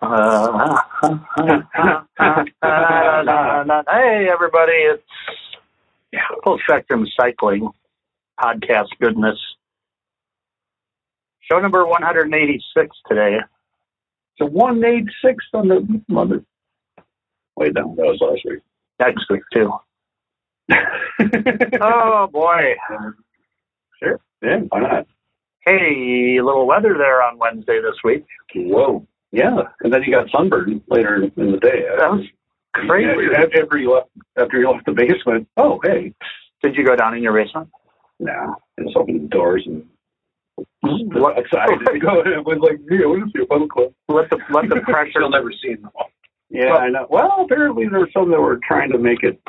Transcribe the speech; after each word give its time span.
Uh, 0.00 0.80
hey, 3.90 4.28
everybody. 4.30 4.72
It's 4.72 5.02
Full 6.44 6.58
Spectrum 6.64 7.06
Cycling 7.18 7.68
Podcast 8.40 8.88
Goodness. 9.00 9.38
Show 11.40 11.58
number 11.58 11.84
186 11.86 12.96
today. 13.08 13.38
So 14.38 14.46
one 14.46 14.84
eight 14.84 15.06
six 15.24 15.44
on 15.52 15.66
the 15.68 16.02
mother. 16.08 16.44
Wait, 17.56 17.74
no, 17.74 17.94
that 17.96 18.06
was 18.06 18.18
last 18.20 18.42
week. 18.44 18.60
Next 19.00 19.28
week, 19.28 19.42
too. 19.52 19.72
oh, 21.80 22.28
boy. 22.28 22.74
Sure. 24.00 24.20
Yeah, 24.42 24.58
why 24.68 24.80
not? 24.80 25.06
Hey, 25.66 26.36
a 26.36 26.44
little 26.44 26.66
weather 26.68 26.94
there 26.96 27.20
on 27.20 27.38
Wednesday 27.38 27.80
this 27.82 27.96
week. 28.04 28.24
Whoa. 28.54 29.04
Yeah, 29.32 29.58
and 29.82 29.92
then 29.92 30.02
you 30.04 30.12
got 30.12 30.30
sunburned 30.30 30.82
later 30.88 31.16
in 31.36 31.52
the 31.52 31.58
day. 31.58 31.84
That 31.98 32.10
was 32.10 32.24
crazy. 32.74 33.28
Yeah, 33.30 33.44
after 33.62 33.78
you 33.78 33.92
left, 33.92 34.08
after 34.38 34.58
you 34.58 34.70
left 34.70 34.86
the 34.86 34.92
basement. 34.92 35.48
Oh, 35.56 35.80
hey. 35.84 36.14
Did 36.62 36.74
you 36.76 36.84
go 36.84 36.96
down 36.96 37.14
in 37.16 37.22
your 37.22 37.34
basement? 37.34 37.68
No, 38.18 38.56
just 38.82 38.96
open 38.96 39.22
the 39.22 39.28
doors 39.28 39.62
and 39.66 39.84
Let, 40.82 41.38
outside. 41.38 41.68
and 41.70 42.00
go 42.00 42.20
and 42.22 42.44
was 42.44 42.58
like, 42.60 42.80
yeah, 42.90 43.06
what 43.06 43.18
is 43.22 43.68
club? 43.70 43.92
let 44.08 44.30
the 44.30 44.38
let 44.50 44.68
the 44.68 44.80
pressure. 44.80 45.20
You'll 45.20 45.30
never 45.30 45.52
see 45.52 45.74
them 45.74 45.90
all. 45.94 46.10
Yeah, 46.50 46.74
I 46.74 46.88
know. 46.88 47.06
Well, 47.10 47.42
apparently 47.44 47.86
there 47.88 48.00
were 48.00 48.10
some 48.12 48.30
that 48.30 48.40
were 48.40 48.58
trying 48.66 48.90
to 48.92 48.98
make 48.98 49.22
it 49.22 49.40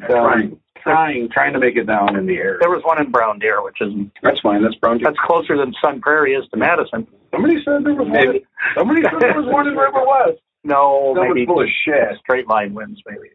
down, 0.00 0.10
Trying. 0.10 0.60
trying, 0.82 1.28
trying 1.30 1.52
to 1.54 1.58
make 1.58 1.76
it 1.76 1.84
down 1.86 2.16
in 2.16 2.26
the 2.26 2.36
air. 2.36 2.58
There 2.60 2.70
was 2.70 2.82
one 2.84 3.00
in 3.00 3.10
Brown 3.10 3.38
Deer, 3.38 3.62
which 3.62 3.80
is 3.80 3.92
That's 4.22 4.40
fine. 4.40 4.62
That's 4.62 4.74
brown. 4.74 4.98
Deer. 4.98 5.06
That's 5.06 5.18
closer 5.24 5.56
than 5.56 5.72
Sun 5.82 6.00
Prairie 6.00 6.34
is 6.34 6.44
to 6.50 6.56
Madison. 6.58 7.06
Somebody 7.32 7.56
said 7.64 7.84
there 7.84 7.94
was 7.94 8.08
one. 8.08 8.12
Maybe. 8.12 8.46
Somebody 8.76 9.02
said 9.02 9.20
there 9.20 9.34
was 9.40 9.46
one 9.52 9.68
in 9.68 9.74
River 9.74 10.04
West. 10.06 10.40
No, 10.64 11.12
That 11.14 11.20
was 11.20 11.32
maybe 11.34 11.46
full 11.46 11.62
of 11.62 11.68
shit. 11.84 12.18
straight 12.20 12.48
line 12.48 12.74
wins, 12.74 13.00
maybe. 13.06 13.28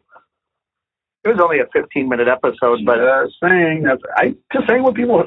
It 1.24 1.28
was 1.28 1.40
only 1.42 1.58
a 1.60 1.64
15 1.72 2.08
minute 2.08 2.28
episode, 2.28 2.80
but 2.84 3.00
uh, 3.00 3.24
saying 3.42 3.82
that's 3.84 4.02
I 4.16 4.34
just 4.52 4.68
saying 4.68 4.82
what 4.82 4.94
people 4.94 5.24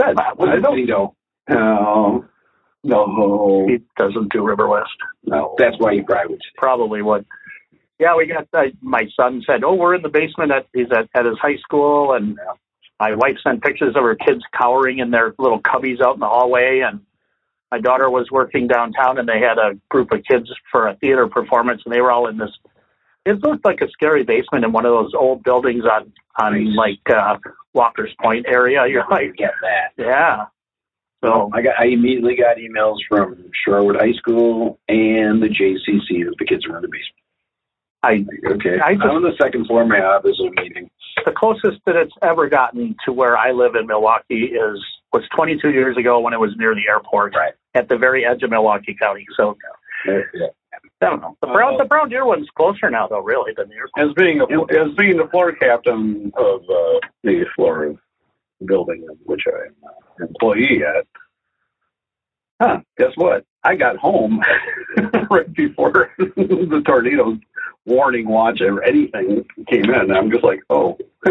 said. 0.00 0.14
I 0.18 0.34
don't 0.60 0.86
know. 0.86 1.14
No, 1.48 2.24
no, 2.84 3.66
he 3.68 3.78
doesn't 3.96 4.32
do 4.32 4.42
River 4.44 4.68
West. 4.68 4.90
no. 5.24 5.54
That's 5.58 5.76
why 5.78 5.92
you 5.92 6.04
probably 6.04 6.32
would. 6.34 6.40
Probably 6.56 7.02
would. 7.02 7.24
Yeah, 7.98 8.16
we 8.16 8.26
got. 8.26 8.48
Uh, 8.52 8.70
my 8.82 9.04
son 9.18 9.42
said, 9.46 9.62
"Oh, 9.64 9.74
we're 9.74 9.94
in 9.94 10.02
the 10.02 10.08
basement 10.08 10.50
at 10.50 10.66
he's 10.74 10.88
at, 10.90 11.08
at 11.14 11.24
his 11.24 11.38
high 11.40 11.56
school," 11.58 12.12
and 12.14 12.36
my 12.98 13.14
wife 13.14 13.36
sent 13.46 13.62
pictures 13.62 13.94
of 13.96 14.02
her 14.02 14.16
kids 14.16 14.42
cowering 14.58 14.98
in 14.98 15.12
their 15.12 15.34
little 15.38 15.60
cubbies 15.60 16.00
out 16.04 16.14
in 16.14 16.20
the 16.20 16.26
hallway, 16.28 16.80
and 16.84 17.00
my 17.72 17.80
daughter 17.80 18.10
was 18.10 18.30
working 18.30 18.68
downtown, 18.68 19.16
and 19.18 19.26
they 19.26 19.40
had 19.40 19.56
a 19.56 19.72
group 19.88 20.12
of 20.12 20.22
kids 20.30 20.46
for 20.70 20.88
a 20.88 20.94
theater 20.96 21.26
performance, 21.26 21.80
and 21.86 21.92
they 21.94 22.02
were 22.02 22.12
all 22.12 22.28
in 22.28 22.36
this. 22.36 22.50
It 23.24 23.42
looked 23.42 23.64
like 23.64 23.80
a 23.80 23.88
scary 23.88 24.24
basement 24.24 24.62
in 24.66 24.72
one 24.72 24.84
of 24.84 24.92
those 24.92 25.12
old 25.14 25.42
buildings 25.42 25.84
on 25.90 26.12
on 26.38 26.74
like 26.76 27.00
uh, 27.08 27.38
Walker's 27.72 28.14
Point 28.20 28.44
area. 28.46 28.86
You're 28.86 29.06
like, 29.10 29.34
get 29.36 29.52
that. 29.62 29.92
yeah. 29.96 30.44
So 31.24 31.50
I 31.54 31.62
got. 31.62 31.80
I 31.80 31.86
immediately 31.86 32.36
got 32.36 32.58
emails 32.58 32.98
from 33.08 33.50
Shorewood 33.66 33.98
High 33.98 34.12
School 34.18 34.78
and 34.88 35.42
the 35.42 35.46
JCC 35.48 36.24
that 36.26 36.34
the 36.38 36.44
kids 36.44 36.68
were 36.68 36.76
in 36.76 36.82
the 36.82 36.88
basement. 36.88 37.16
I 38.02 38.52
Okay. 38.54 38.80
I 38.84 38.94
just- 38.94 39.04
I'm 39.06 39.16
on 39.16 39.22
the 39.22 39.32
second 39.40 39.66
floor. 39.66 39.86
My 39.86 40.02
office 40.02 40.32
is 40.38 40.50
meeting. 40.60 40.90
the 41.24 41.32
closest 41.32 41.78
that 41.86 41.96
it's 41.96 42.12
ever 42.20 42.48
gotten 42.50 42.96
to 43.06 43.12
where 43.12 43.38
I 43.38 43.52
live 43.52 43.76
in 43.76 43.86
Milwaukee 43.86 44.46
is 44.46 44.84
was 45.12 45.22
22 45.34 45.70
years 45.70 45.96
ago 45.96 46.20
when 46.20 46.32
it 46.32 46.40
was 46.40 46.50
near 46.56 46.74
the 46.74 46.88
airport, 46.88 47.34
Right. 47.34 47.52
at 47.74 47.88
the 47.88 47.96
very 47.96 48.24
edge 48.24 48.42
of 48.42 48.50
Milwaukee 48.50 48.94
County. 49.00 49.26
So 49.36 49.56
Yeah. 50.06 50.20
I 51.00 51.06
don't 51.06 51.20
know. 51.20 51.36
The 51.40 51.48
brown 51.48 51.76
the 51.78 51.84
brown 51.84 52.08
deer 52.08 52.24
one's 52.24 52.48
closer 52.56 52.88
now 52.90 53.06
though, 53.08 53.20
really, 53.20 53.52
than 53.56 53.68
the 53.68 53.74
airport. 53.74 54.08
As 54.08 54.12
being 54.14 54.40
a, 54.40 54.44
as 54.80 54.94
being 54.96 55.16
the 55.16 55.28
floor 55.30 55.52
captain 55.52 56.32
of 56.36 56.62
uh, 56.62 57.00
the 57.24 57.44
floor 57.54 57.94
building 58.64 59.04
in 59.08 59.16
which 59.24 59.42
I 59.46 59.66
am 59.66 59.74
an 60.18 60.28
employee 60.28 60.82
at. 60.84 61.06
Huh? 62.60 62.80
Guess 62.96 63.12
what? 63.16 63.44
I 63.64 63.76
got 63.76 63.96
home 63.96 64.40
right 65.30 65.52
before 65.54 66.10
the 66.18 66.82
tornado 66.86 67.38
warning 67.84 68.28
watch 68.28 68.60
or 68.60 68.82
anything 68.82 69.44
came 69.68 69.84
in. 69.84 70.10
I'm 70.12 70.30
just 70.30 70.44
like, 70.44 70.60
oh, 70.70 70.98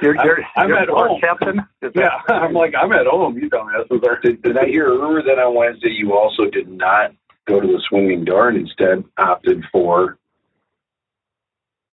You're, 0.00 0.14
you're, 0.24 0.40
I'm, 0.40 0.44
I'm 0.56 0.68
you're 0.68 0.78
at 0.78 0.88
home. 0.88 1.20
captain. 1.20 1.60
Yeah, 1.94 2.08
I'm 2.28 2.54
like, 2.54 2.72
I'm 2.80 2.92
at 2.92 3.06
home. 3.06 3.36
You 3.38 3.50
dumbasses 3.50 4.02
are. 4.06 4.18
Did, 4.20 4.42
did 4.42 4.56
I 4.56 4.64
hear 4.66 4.86
a 4.88 4.98
rumor 4.98 5.22
that 5.22 5.38
on 5.38 5.54
Wednesday 5.54 5.90
you 5.90 6.14
also 6.14 6.46
did 6.46 6.68
not 6.68 7.12
go 7.46 7.60
to 7.60 7.66
the 7.66 7.82
swinging 7.88 8.24
door 8.24 8.48
and 8.48 8.58
instead 8.58 9.04
opted 9.18 9.62
for 9.72 10.18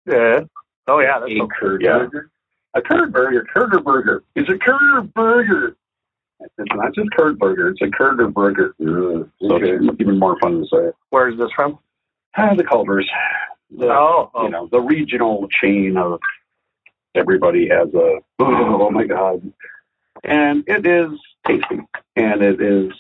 Yeah. 0.07 0.41
Oh 0.87 1.01
yeah, 1.01 1.19
that's 1.21 1.33
a 1.33 1.43
okay. 1.43 1.55
curd 1.59 1.83
Yeah. 1.83 1.99
burger? 1.99 2.31
A 2.75 2.83
curd 2.83 3.13
burger, 3.13 3.45
curder 3.55 3.81
burger. 3.81 4.23
It's 4.37 4.49
a 4.49 4.59
curder 4.59 5.03
burger. 5.03 5.77
It's 6.59 6.75
not 6.75 6.95
just 6.95 7.11
curd 7.17 7.39
burger. 7.39 7.69
It's 7.69 7.83
a 7.83 7.89
curder 7.89 8.29
burger. 8.29 8.75
So 8.79 9.29
okay. 9.43 9.73
it's 9.73 10.01
even 10.01 10.19
more 10.19 10.39
fun 10.41 10.61
to 10.61 10.67
say. 10.73 10.93
Where 11.11 11.29
is 11.29 11.39
this 11.39 11.51
from? 11.55 11.79
Ah, 12.37 12.55
the 12.55 12.65
Culvers. 12.65 13.09
The, 13.77 13.87
oh, 13.87 14.31
oh. 14.35 14.45
you 14.45 14.51
know, 14.51 14.69
the 14.71 14.81
regional 14.81 15.49
chain 15.49 15.97
of 15.97 16.21
everybody 17.15 17.69
has 17.69 17.89
a, 17.95 18.19
oh 18.41 18.91
my 18.91 19.05
God. 19.05 19.53
And 20.23 20.65
it 20.67 20.87
is 20.87 21.19
tasty. 21.47 21.81
And 22.17 22.43
it 22.43 22.61
is, 22.61 22.93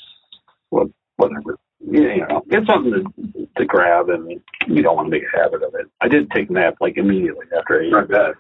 what, 0.71 0.89
whatever. 1.17 1.59
You 1.81 2.27
know, 2.27 2.43
it's 2.49 2.67
something 2.67 2.93
to, 2.93 3.49
to 3.59 3.65
grab 3.67 4.09
and 4.09 4.41
you 4.67 4.83
don't 4.83 4.97
want 4.97 5.07
to 5.07 5.11
make 5.11 5.23
a 5.23 5.37
habit 5.37 5.63
of 5.63 5.75
it. 5.75 5.87
I 6.01 6.09
did 6.09 6.31
take 6.31 6.49
a 6.49 6.53
nap 6.53 6.77
like 6.81 6.97
immediately 6.97 7.47
after 7.57 7.81
I 7.81 7.87
ate. 7.87 7.95
I 7.95 8.01
bet. 8.05 8.35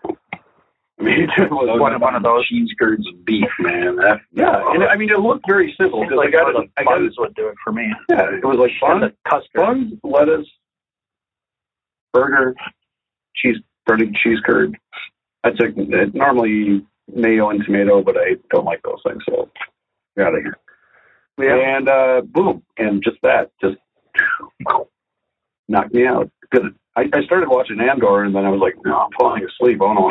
I 1.00 1.02
mean, 1.02 1.28
it 1.36 1.50
was 1.50 1.80
One- 1.80 2.00
one 2.00 2.14
of 2.14 2.22
those. 2.22 2.46
cheese 2.46 2.70
curds 2.80 3.06
and 3.06 3.24
beef, 3.24 3.48
man. 3.58 3.96
That, 3.96 4.20
Yeah, 4.32 4.62
and 4.68 4.84
I 4.84 4.96
mean, 4.96 5.10
it 5.10 5.18
looked 5.18 5.44
very 5.48 5.74
simple. 5.80 6.00
Seems 6.00 6.10
'cause 6.10 6.16
like 6.18 6.28
I 6.28 6.30
got 6.30 6.48
it. 6.62 6.70
I 6.76 6.84
got 6.84 7.02
it. 7.02 7.12
would 7.18 7.34
do 7.34 7.48
it 7.48 7.56
for 7.64 7.72
me. 7.72 7.92
Yeah, 8.08 8.30
it 8.36 8.44
was 8.44 8.58
like 8.58 8.70
And 8.82 9.12
buns, 9.54 9.92
lettuce, 10.04 10.46
burger, 12.12 12.54
cheese, 13.34 13.56
breaded 13.86 14.14
cheese 14.14 14.38
curd. 14.44 14.78
I 15.42 15.50
took 15.50 15.76
uh, 15.76 16.06
normally 16.14 16.86
mayo 17.12 17.50
and 17.50 17.62
tomato, 17.64 18.02
but 18.02 18.16
I 18.16 18.36
don't 18.50 18.64
like 18.64 18.82
those 18.82 19.00
things, 19.06 19.22
so 19.28 19.50
out 20.20 20.34
of 20.34 20.42
here. 20.42 20.56
Yeah. 21.38 21.76
And 21.76 21.88
uh, 21.88 22.20
boom, 22.24 22.62
and 22.78 23.02
just 23.02 23.16
that 23.22 23.50
just 23.60 23.76
knocked 25.68 25.92
me 25.92 26.06
out. 26.06 26.30
Because 26.40 26.70
I, 26.96 27.08
I 27.12 27.24
started 27.24 27.48
watching 27.48 27.80
Andor, 27.80 28.22
and 28.22 28.34
then 28.34 28.44
I 28.44 28.50
was 28.50 28.60
like, 28.60 28.76
no, 28.84 28.96
I'm 28.96 29.10
falling 29.18 29.44
asleep. 29.44 29.80
Oh 29.82 29.92
no, 29.94 30.10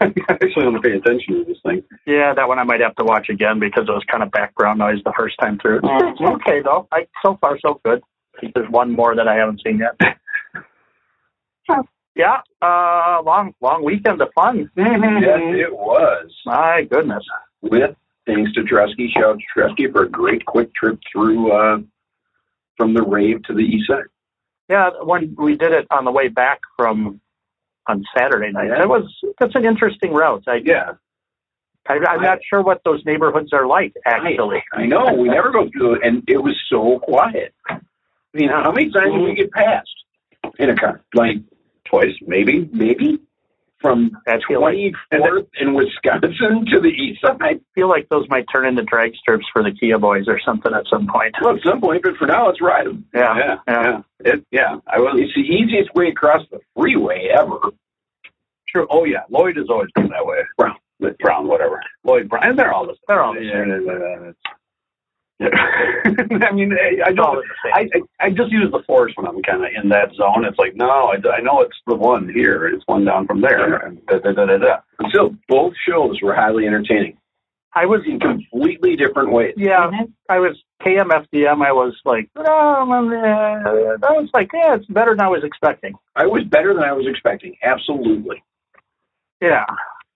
I 0.00 0.12
actually 0.30 0.64
want 0.64 0.80
to 0.80 0.88
pay 0.88 0.96
attention 0.96 1.38
to 1.38 1.44
this 1.44 1.58
thing. 1.64 1.82
Yeah, 2.06 2.32
that 2.32 2.46
one 2.46 2.60
I 2.60 2.64
might 2.64 2.80
have 2.80 2.94
to 2.96 3.04
watch 3.04 3.28
again 3.28 3.58
because 3.58 3.88
it 3.88 3.92
was 3.92 4.04
kind 4.08 4.22
of 4.22 4.30
background 4.30 4.78
noise 4.78 4.98
the 5.04 5.12
first 5.16 5.36
time 5.40 5.58
through. 5.58 5.80
It's 6.10 6.20
okay 6.20 6.60
though. 6.62 6.86
I 6.92 7.06
so 7.24 7.36
far 7.40 7.58
so 7.60 7.80
good. 7.84 8.02
I 8.36 8.40
think 8.40 8.54
there's 8.54 8.70
one 8.70 8.92
more 8.92 9.16
that 9.16 9.26
I 9.26 9.34
haven't 9.34 9.62
seen 9.64 9.78
yet. 9.78 9.98
yeah, 12.14 12.40
uh, 12.62 13.22
long 13.24 13.52
long 13.60 13.84
weekend 13.84 14.22
of 14.22 14.28
fun. 14.34 14.70
yes, 14.76 14.94
it 14.94 15.74
was. 15.74 16.30
My 16.46 16.82
goodness. 16.84 17.24
With 17.62 17.96
thanks 18.26 18.52
to 18.52 18.62
Tresky. 18.62 19.10
Shout 19.12 19.24
out 19.24 19.38
to 19.38 19.44
Tresky 19.60 19.90
for 19.92 20.04
a 20.04 20.08
great 20.08 20.46
quick 20.46 20.72
trip 20.74 21.00
through 21.12 21.52
uh, 21.52 21.78
from 22.76 22.94
the 22.94 23.02
rave 23.02 23.42
to 23.44 23.54
the 23.54 23.62
east 23.62 23.88
side. 23.88 24.04
Yeah, 24.70 24.90
when 25.02 25.34
we 25.36 25.56
did 25.56 25.72
it 25.72 25.88
on 25.90 26.04
the 26.04 26.12
way 26.12 26.28
back 26.28 26.60
from 26.76 27.20
on 27.88 28.04
Saturday 28.16 28.52
night, 28.52 28.70
it 28.70 28.88
was 28.88 29.12
that's 29.40 29.56
an 29.56 29.64
interesting 29.64 30.12
route. 30.12 30.44
I, 30.46 30.60
Yeah, 30.64 30.92
I 31.88 31.94
I'm 31.94 32.22
not 32.22 32.38
sure 32.48 32.62
what 32.62 32.80
those 32.84 33.04
neighborhoods 33.04 33.52
are 33.52 33.66
like 33.66 33.92
actually. 34.06 34.62
I 34.72 34.86
know 34.86 35.12
we 35.12 35.28
never 35.28 35.50
go 35.50 35.68
through 35.76 35.94
it, 35.94 36.02
and 36.04 36.22
it 36.28 36.38
was 36.38 36.56
so 36.70 37.00
quiet. 37.00 37.52
I 37.68 37.80
mean, 38.32 38.48
how 38.48 38.70
many 38.70 38.90
times 38.90 39.12
did 39.12 39.22
we 39.22 39.34
get 39.34 39.50
past 39.50 39.88
in 40.60 40.70
a 40.70 40.76
car? 40.76 41.02
Like 41.14 41.38
twice 41.84 42.14
maybe. 42.24 42.70
maybe 42.72 43.18
from 43.80 44.10
I 44.26 44.38
feel 44.46 44.60
like 44.60 44.76
24th 45.12 45.48
in 45.60 45.74
Wisconsin 45.74 46.66
to 46.72 46.80
the 46.80 46.88
east 46.88 47.20
side. 47.24 47.36
I 47.40 47.60
feel 47.74 47.88
like 47.88 48.08
those 48.08 48.26
might 48.28 48.46
turn 48.52 48.66
into 48.66 48.82
drag 48.82 49.14
strips 49.16 49.46
for 49.52 49.62
the 49.62 49.72
Kia 49.72 49.98
boys 49.98 50.24
or 50.28 50.40
something 50.44 50.72
at 50.74 50.84
some 50.90 51.06
point. 51.06 51.34
Well, 51.40 51.56
at 51.56 51.62
some 51.64 51.80
point, 51.80 52.02
but 52.02 52.16
for 52.16 52.26
now, 52.26 52.46
let's 52.46 52.60
ride 52.60 52.86
them. 52.86 53.04
Yeah, 53.14 53.36
yeah, 53.36 53.56
yeah. 53.66 53.82
yeah. 53.82 54.32
It, 54.32 54.46
yeah. 54.50 54.76
I 54.86 54.98
was 54.98 55.18
It's 55.18 55.34
the 55.34 55.40
easiest 55.40 55.94
way 55.94 56.08
across 56.08 56.42
the 56.50 56.60
freeway 56.76 57.28
ever. 57.36 57.58
True. 58.68 58.86
Oh 58.90 59.04
yeah, 59.04 59.22
Lloyd 59.30 59.56
has 59.56 59.66
always 59.68 59.90
been 59.94 60.08
that 60.08 60.24
way. 60.24 60.38
Brown, 60.56 60.76
Brown, 61.20 61.48
whatever. 61.48 61.80
Lloyd 62.04 62.28
Brown. 62.28 62.46
And 62.46 62.58
they're 62.58 62.72
all 62.72 62.86
the 62.86 62.92
same. 62.92 63.04
They're 63.08 63.22
all 63.22 63.34
the 63.34 63.40
yeah, 63.40 63.64
yeah, 63.66 63.78
yeah, 63.84 64.26
yeah. 64.26 64.52
I 65.42 66.52
mean, 66.52 66.72
I, 66.72 67.08
I 67.08 67.12
It's 67.12 67.18
all 67.18 67.36
don't. 67.36 67.46
I, 67.72 67.88
I 67.94 68.26
I 68.26 68.30
just 68.30 68.52
use 68.52 68.70
the 68.70 68.82
force 68.86 69.12
when 69.16 69.26
I'm 69.26 69.42
kind 69.42 69.64
of 69.64 69.70
in 69.82 69.88
that 69.90 70.12
zone. 70.14 70.44
It's 70.44 70.58
like, 70.58 70.76
no, 70.76 70.88
I, 70.90 71.16
I 71.30 71.40
know 71.40 71.60
it's 71.62 71.78
the 71.86 71.94
one 71.94 72.28
here. 72.28 72.68
It's 72.68 72.84
one 72.86 73.04
down 73.04 73.26
from 73.26 73.40
there. 73.40 73.76
And 73.76 74.04
da, 74.06 74.18
da, 74.18 74.32
da, 74.32 74.46
da, 74.46 74.58
da. 74.58 74.76
Still, 75.08 75.34
both 75.48 75.74
shows 75.86 76.20
were 76.22 76.34
highly 76.34 76.66
entertaining 76.66 77.16
I 77.74 77.86
was 77.86 78.00
in 78.06 78.18
completely 78.18 78.96
different 78.96 79.32
ways. 79.32 79.54
yeah, 79.56 79.90
I 80.28 80.40
was 80.40 80.56
KMFDM, 80.82 81.64
I 81.64 81.72
was 81.72 81.94
like, 82.04 82.28
oh, 82.36 82.42
uh, 82.42 82.44
I 82.44 84.12
was 84.12 84.28
like, 84.34 84.50
yeah, 84.52 84.74
it's 84.74 84.86
better 84.86 85.12
than 85.12 85.20
I 85.20 85.28
was 85.28 85.44
expecting. 85.44 85.94
I 86.16 86.26
was 86.26 86.42
better 86.44 86.74
than 86.74 86.82
I 86.82 86.92
was 86.92 87.06
expecting. 87.06 87.56
Absolutely. 87.62 88.42
Yeah, 89.40 89.64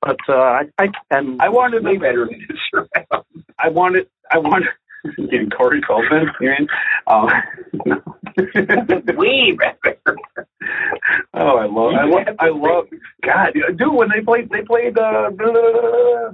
but 0.02 0.18
uh, 0.28 0.34
I, 0.34 0.62
I 0.78 0.88
and 1.10 1.40
I 1.40 1.48
wanted 1.48 1.84
to 1.84 1.98
better 1.98 2.26
than 2.26 2.44
this. 2.48 2.86
I 3.58 3.68
wanted, 3.68 4.08
I 4.32 4.38
wanted, 4.38 4.68
getting 5.30 5.50
Corey 5.50 5.82
Feldman, 5.86 6.30
you 6.40 6.50
mean? 6.50 6.68
Um, 7.06 7.30
Way 9.16 9.52
better. 9.52 10.16
oh, 11.34 11.56
I 11.56 11.66
love, 11.66 11.94
I 11.94 12.04
love, 12.04 12.36
I 12.38 12.48
love, 12.48 12.88
God, 13.22 13.52
dude, 13.76 13.92
when 13.92 14.08
they 14.08 14.20
played, 14.20 14.50
they 14.50 14.62
played, 14.62 14.98
uh, 14.98 15.30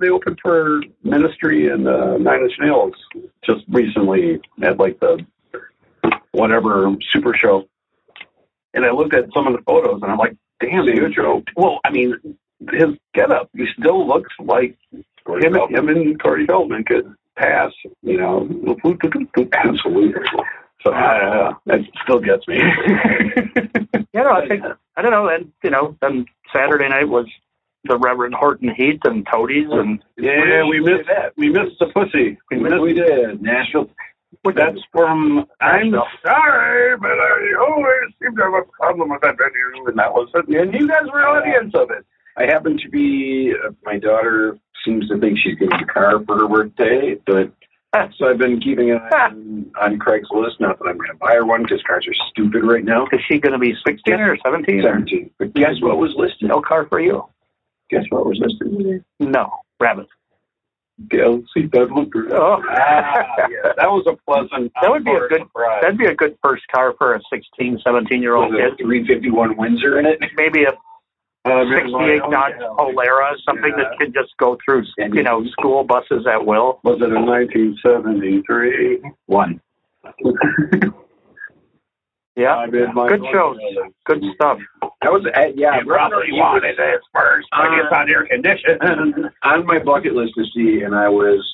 they 0.01 0.09
opened 0.09 0.39
for 0.43 0.81
Ministry 1.03 1.69
and 1.69 1.87
uh, 1.89 2.17
Nine 2.19 2.43
Inch 2.43 2.55
Nails 2.61 2.95
just 3.45 3.65
recently 3.69 4.41
at 4.63 4.79
like 4.79 5.01
the 5.01 5.25
whatever 6.33 6.95
super 7.11 7.35
show. 7.35 7.69
And 8.73 8.85
I 8.85 8.91
looked 8.91 9.15
at 9.15 9.33
some 9.35 9.47
of 9.47 9.53
the 9.55 9.63
photos 9.63 10.01
and 10.03 10.11
I'm 10.11 10.19
like, 10.19 10.37
damn, 10.61 10.87
dude. 10.87 11.17
Well, 11.57 11.81
I 11.85 11.91
mean, 11.91 12.17
his 12.73 12.91
getup, 13.15 13.51
he 13.55 13.67
still 13.79 14.07
looks 14.07 14.33
like 14.39 14.77
him, 15.27 15.55
him 15.55 15.89
and 15.89 16.21
Corey 16.21 16.47
Feldman 16.47 16.85
could 16.85 17.15
pass, 17.41 17.73
you 18.03 18.19
know. 18.19 18.49
Absolutely. 19.65 20.13
So 20.83 20.93
uh, 20.93 21.53
that 21.67 21.81
still 22.05 22.21
gets 22.21 22.47
me. 22.49 22.57
you 24.15 24.23
know, 24.23 24.33
I 24.33 24.49
think 24.49 24.63
I 24.97 25.03
don't 25.03 25.11
know. 25.11 25.29
And 25.29 25.53
you 25.63 25.71
know, 25.71 25.97
then 26.01 26.25
Saturday 26.55 26.89
night 26.89 27.09
was 27.09 27.27
the 27.85 27.99
Reverend 27.99 28.35
Horton 28.35 28.75
Heat 28.77 29.01
and 29.05 29.27
Toadies, 29.31 29.69
and 29.71 30.03
yeah, 30.19 30.65
we 30.69 30.81
missed 30.81 31.09
that. 31.09 31.33
We 31.37 31.51
missed 31.51 31.79
the 31.81 31.87
pussy. 31.95 32.39
We 32.51 32.59
missed 32.59 32.81
We 32.81 32.95
did. 32.95 33.43
Nashville. 33.43 33.91
That's 34.45 34.79
from 34.93 35.45
I'm 35.61 35.93
sorry, 36.25 36.97
but 36.97 37.11
I 37.11 37.55
always 37.61 38.15
seem 38.23 38.37
to 38.37 38.43
have 38.45 38.55
a 38.55 38.63
problem 38.73 39.11
with 39.11 39.21
that 39.23 39.37
venue, 39.37 39.87
and 39.89 39.99
that 39.99 40.13
was 40.13 40.31
it. 40.35 40.49
And 40.49 40.73
you 40.73 40.89
guys 40.89 41.11
were 41.13 41.27
audience 41.27 41.73
of 41.75 41.91
it. 41.91 42.07
I 42.37 42.45
happen 42.47 42.79
to 42.79 42.89
be, 42.89 43.53
uh, 43.53 43.73
my 43.85 43.99
daughter 43.99 44.57
seems 44.85 45.09
to 45.09 45.19
think 45.19 45.39
she's 45.39 45.57
getting 45.59 45.81
a 45.81 45.87
car 45.87 46.23
for 46.25 46.39
her 46.39 46.49
birthday, 46.49 47.17
but 47.27 47.53
so 48.19 48.29
I've 48.29 48.39
been 48.39 48.61
keeping 48.61 48.91
an 48.93 48.99
eye 48.99 49.27
on, 49.31 49.71
on 49.81 49.99
Craigslist. 49.99 50.61
Not 50.61 50.79
that 50.79 50.87
I'm 50.89 50.97
going 50.97 51.11
to 51.11 51.17
buy 51.21 51.35
her 51.35 51.45
one 51.45 51.63
because 51.63 51.83
cars 51.87 52.07
are 52.07 52.15
stupid 52.31 52.63
right 52.65 52.85
now. 52.85 53.07
is 53.13 53.21
she 53.29 53.39
going 53.39 53.53
to 53.53 53.59
be 53.59 53.75
sixteen 53.87 54.15
or 54.21 54.37
seventeen? 54.45 54.81
or 54.81 54.83
17. 54.95 55.31
But 55.39 55.55
guess 55.55 55.81
what 55.81 55.99
was 55.99 56.15
listed? 56.17 56.49
No 56.49 56.61
car 56.63 56.87
for 56.89 57.01
you. 57.01 57.25
Guess 57.91 58.05
what 58.11 58.25
was 58.27 58.39
listed? 58.39 59.05
No, 59.19 59.51
rabbit. 59.81 60.07
Galaxy 61.09 61.63
Bedlam. 61.63 62.11
Oh. 62.31 62.63
Ah, 62.69 63.25
yeah, 63.49 63.73
that 63.77 63.91
was 63.91 64.07
a 64.07 64.15
pleasant. 64.31 64.71
That 64.83 64.91
would 64.91 65.05
be 65.05 65.13
a 65.13 65.29
good- 65.29 65.41
surprise. 65.41 65.79
That'd 65.83 65.99
be 65.99 66.07
a 66.07 66.15
good 66.15 66.37
first 66.43 66.63
car 66.73 66.95
for 66.99 67.15
a 67.15 67.21
16, 67.33 67.81
17 67.85 68.23
year 68.23 68.35
old 68.37 68.53
Was 68.53 68.75
kid. 68.77 68.85
351 68.85 69.57
Windsor 69.57 69.99
in 69.99 70.07
it? 70.07 70.21
Maybe 70.37 70.65
a 70.65 70.73
68 71.75 72.23
Dodge 72.31 72.55
Polara, 72.79 73.35
something 73.45 73.73
that 73.77 73.99
can 73.99 74.13
just 74.13 74.37
go 74.39 74.59
through, 74.65 74.85
you 74.99 75.23
know, 75.23 75.45
school 75.53 75.85
buses 75.85 76.27
at 76.27 76.45
will. 76.45 76.81
Was 76.85 77.01
it 77.01 77.13
in 77.13 77.27
1973? 77.27 79.03
One. 79.27 79.61
Yeah, 82.37 82.55
I'm 82.55 82.75
in 82.75 82.95
my 82.95 83.09
good 83.09 83.21
shows, 83.33 83.59
good 84.07 84.23
stuff. 84.35 84.59
That 85.03 85.13
was, 85.13 85.27
uh, 85.27 85.53
yeah. 85.57 85.73
I 85.73 85.85
probably 85.85 86.33
wanted 86.33 86.79
it 86.79 87.01
first, 87.13 87.49
but 87.51 87.69
it's 87.75 87.93
on 87.93 88.09
air 88.09 88.25
conditioned. 88.25 88.81
on 89.43 89.67
my 89.67 89.79
bucket 89.79 90.15
list 90.15 90.33
to 90.37 90.45
see, 90.55 90.81
and 90.83 90.95
I 90.95 91.09
was 91.11 91.45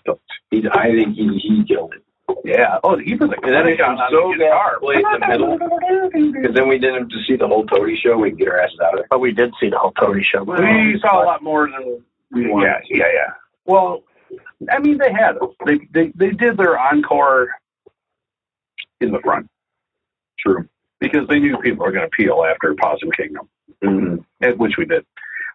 stoked. 0.00 0.22
He, 0.50 0.64
I 0.72 0.90
think 0.96 1.14
he, 1.14 1.28
he 1.38 1.64
killed 1.68 1.94
it. 1.94 2.02
Yeah. 2.44 2.78
Oh, 2.84 2.96
he 2.98 3.14
was 3.14 3.30
a 3.30 3.36
And 3.46 3.52
then 3.54 3.68
it 3.68 3.80
on 3.80 3.96
was 3.96 4.10
the 4.10 4.16
so 4.16 4.32
guitar. 4.32 4.72
bad 4.72 4.80
played 4.80 4.98
in 4.98 5.20
the 5.20 5.28
middle. 5.28 6.32
Because 6.32 6.54
then 6.54 6.68
we 6.68 6.78
didn't 6.78 7.00
have 7.00 7.08
to 7.08 7.18
see 7.28 7.36
the 7.36 7.46
whole 7.46 7.66
Toady 7.66 7.96
show. 7.96 8.16
We 8.16 8.30
could 8.30 8.38
get 8.40 8.48
our 8.48 8.60
asses 8.60 8.78
out 8.82 8.94
of 8.94 9.00
it. 9.00 9.06
But 9.10 9.20
we 9.20 9.32
did 9.32 9.52
see 9.60 9.68
the 9.68 9.78
whole 9.78 9.92
Toady 9.92 10.22
show. 10.24 10.42
We 10.44 10.98
saw 11.02 11.22
a 11.22 11.26
lot 11.26 11.42
more 11.42 11.68
than 11.70 12.02
We 12.32 12.42
yeah, 12.46 12.48
wanted. 12.48 12.82
yeah, 12.88 13.04
yeah. 13.12 13.32
Well, 13.66 14.02
I 14.70 14.78
mean, 14.78 14.98
they 14.98 15.12
had 15.12 15.36
they 15.66 15.78
they 15.92 16.12
they 16.14 16.30
did 16.30 16.56
their 16.56 16.78
encore 16.78 17.48
in 19.00 19.10
the 19.12 19.18
front 19.20 19.48
True. 20.38 20.68
because 21.00 21.26
they 21.28 21.38
knew 21.38 21.56
people 21.58 21.84
were 21.84 21.92
going 21.92 22.08
to 22.08 22.10
peel 22.16 22.44
after 22.48 22.74
Possum 22.80 23.10
Kingdom, 23.16 23.48
Mm-hmm. 23.84 24.50
which 24.58 24.74
we 24.78 24.84
did. 24.86 25.04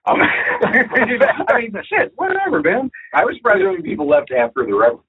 Um, 0.05 0.21
I 0.63 1.57
mean, 1.59 1.73
shit, 1.89 2.11
whatever, 2.15 2.61
man. 2.61 2.91
I 3.13 3.23
was 3.25 3.35
surprised 3.37 3.61
how 3.63 3.71
many 3.71 3.81
people 3.83 4.07
left 4.07 4.31
after 4.31 4.65
the 4.65 4.73
rev. 4.75 4.99